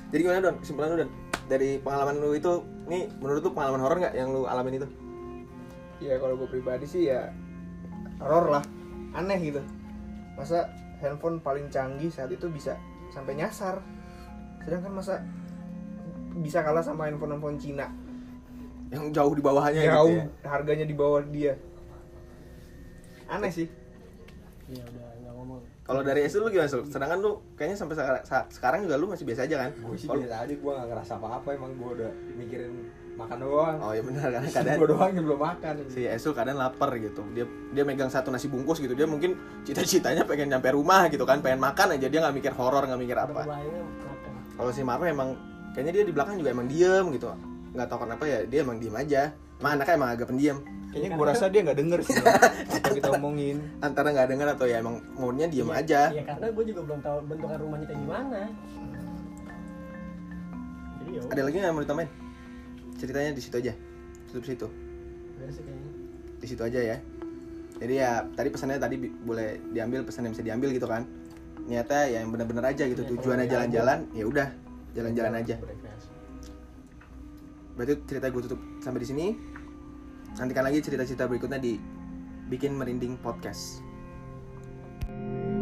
jadi 0.09 0.21
gimana 0.25 0.41
don? 0.41 0.57
Kesimpulan 0.65 0.89
lu 0.97 0.99
don 1.05 1.11
dari 1.45 1.77
pengalaman 1.81 2.17
lu 2.21 2.33
itu 2.33 2.65
nih 2.89 3.09
menurut 3.21 3.45
lu 3.45 3.51
pengalaman 3.53 3.81
horor 3.85 3.99
nggak 4.01 4.15
yang 4.17 4.33
lu 4.33 4.49
alamin 4.49 4.81
itu? 4.81 4.89
Ya 6.03 6.17
kalau 6.21 6.37
gue 6.37 6.49
pribadi 6.49 6.85
sih 6.89 7.09
ya 7.09 7.33
horor 8.21 8.61
lah. 8.61 8.65
Aneh 9.15 9.39
gitu. 9.41 9.63
Masa 10.35 10.73
handphone 10.99 11.39
paling 11.39 11.69
canggih 11.71 12.11
saat 12.11 12.33
itu 12.33 12.49
bisa 12.49 12.77
sampai 13.13 13.37
nyasar. 13.39 13.79
Sedangkan 14.65 14.93
masa 14.97 15.21
bisa 16.41 16.65
kalah 16.65 16.83
sama 16.83 17.07
handphone 17.07 17.37
handphone 17.37 17.61
Cina. 17.61 17.87
Yang 18.91 19.17
jauh 19.17 19.33
di 19.35 19.43
bawahnya 19.43 19.81
jauh 19.91 20.11
gitu 20.13 20.21
ya? 20.21 20.49
harganya 20.49 20.87
di 20.87 20.97
bawah 20.97 21.23
dia. 21.29 21.55
Aneh 23.29 23.53
sih. 23.53 23.69
Iya 24.69 24.85
udah 24.85 25.09
nggak 25.21 25.35
ngomong 25.37 25.61
kalau 25.85 26.01
dari 26.01 26.25
SD 26.25 26.41
lu 26.41 26.49
gimana 26.49 26.65
Sul? 26.65 26.89
sedangkan 26.89 27.21
lu 27.21 27.45
kayaknya 27.61 27.77
sampai 27.77 27.95
sekarang, 28.49 28.89
juga 28.89 28.97
lu 28.97 29.05
masih 29.13 29.29
biasa 29.29 29.45
aja 29.45 29.57
kan? 29.69 29.71
Gue 29.77 29.97
sih 30.01 30.09
Kalau- 30.09 30.25
biasa 30.25 30.37
aja 30.49 30.55
gue 30.57 30.73
gak 30.73 30.87
ngerasa 30.89 31.13
apa-apa 31.21 31.49
emang 31.53 31.71
gue 31.77 31.91
udah 32.01 32.11
mikirin 32.41 32.73
makan 33.15 33.39
doang. 33.45 33.77
Oh 33.85 33.93
iya 33.93 34.03
benar 34.03 34.27
karena 34.33 34.49
kadang 34.49 34.75
gue 34.81 34.89
doang 34.91 35.11
yang 35.13 35.25
belum 35.29 35.41
makan. 35.45 35.75
Si 35.93 36.01
Esul 36.09 36.33
kadang 36.33 36.57
lapar 36.57 36.89
gitu. 36.97 37.21
Dia 37.37 37.45
dia 37.77 37.85
megang 37.85 38.09
satu 38.09 38.33
nasi 38.33 38.49
bungkus 38.49 38.81
gitu. 38.81 38.97
Dia 38.97 39.05
mungkin 39.05 39.37
cita-citanya 39.63 40.25
pengen 40.25 40.51
nyampe 40.51 40.73
rumah 40.73 41.07
gitu 41.13 41.29
kan 41.29 41.45
pengen 41.45 41.61
makan 41.61 42.01
aja. 42.01 42.09
Dia 42.09 42.21
nggak 42.25 42.35
mikir 42.41 42.53
horor 42.57 42.89
nggak 42.89 43.01
mikir 43.05 43.15
apa. 43.21 43.45
Kalau 44.57 44.71
si 44.73 44.81
Marwe 44.83 45.13
emang 45.13 45.37
kayaknya 45.77 46.01
dia 46.01 46.05
di 46.09 46.13
belakang 46.17 46.41
juga 46.41 46.51
emang 46.51 46.67
diem 46.67 47.05
gitu. 47.13 47.29
Nggak 47.77 47.87
tahu 47.93 47.99
kenapa 48.09 48.25
ya 48.25 48.39
dia 48.49 48.65
emang 48.65 48.81
diem 48.81 48.97
aja. 48.97 49.31
Emang 49.61 49.79
anaknya 49.79 49.95
emang 49.95 50.11
agak 50.17 50.27
pendiam 50.33 50.59
kayaknya 50.95 51.11
gue 51.13 51.27
rasa 51.27 51.51
dia 51.51 51.61
nggak 51.61 51.75
denger 51.77 52.01
sih 52.01 52.15
apa 52.23 52.89
kita 52.89 53.11
omongin. 53.13 53.57
antara 53.81 54.09
nggak 54.09 54.29
dengar 54.31 54.49
atau 54.55 54.65
ya 54.65 54.79
emang 54.79 55.03
maunya 55.13 55.51
diem 55.51 55.67
Iya, 55.67 55.75
aja. 55.77 56.01
Iya 56.09 56.23
karena 56.25 56.47
gue 56.49 56.65
juga 56.65 56.81
belum 56.83 57.01
tahu 57.01 57.19
bentukan 57.27 57.59
rumahnya 57.59 57.87
kayak 57.89 58.01
gimana. 58.01 58.41
Jadi 60.97 61.11
ya 61.11 61.21
ada 61.27 61.43
lagi 61.43 61.57
nggak 61.57 61.67
yang 61.67 61.77
mau 61.77 61.83
ditambahin? 61.83 62.11
Ceritanya 62.95 63.31
di 63.33 63.43
situ 63.43 63.57
aja. 63.59 63.73
Tutup 64.31 64.45
situ. 64.45 64.67
Di 66.39 66.47
situ 66.47 66.63
aja 66.63 66.81
ya. 66.81 66.97
Jadi 67.75 67.95
ya 67.95 68.23
tadi 68.31 68.49
pesannya 68.49 68.79
tadi 68.79 68.95
boleh 69.03 69.59
diambil 69.75 70.07
pesan 70.07 70.25
yang 70.25 70.33
bisa 70.33 70.47
diambil 70.47 70.71
gitu 70.71 70.87
kan. 70.87 71.03
Niatnya 71.65 72.03
ya 72.07 72.19
yang 72.23 72.31
bener-bener 72.31 72.63
aja 72.63 72.85
gitu 72.85 73.03
Iya, 73.03 73.11
tujuannya 73.11 73.47
jalan-jalan. 73.47 73.99
ya 74.13 74.25
udah 74.25 74.49
jalan-jalan 74.93 75.35
aja. 75.37 75.57
berarti 77.75 77.99
cerita 78.07 78.31
gue 78.31 78.39
tutup 78.41 78.61
sampai 78.79 79.03
di 79.03 79.09
sini 79.11 79.27
nantikan 80.39 80.67
lagi 80.67 80.83
cerita-cerita 80.83 81.31
berikutnya 81.31 81.63
di 81.63 81.79
bikin 82.51 82.75
merinding 82.75 83.17
podcast. 83.23 83.81
thank 85.05 85.49
you 85.49 85.54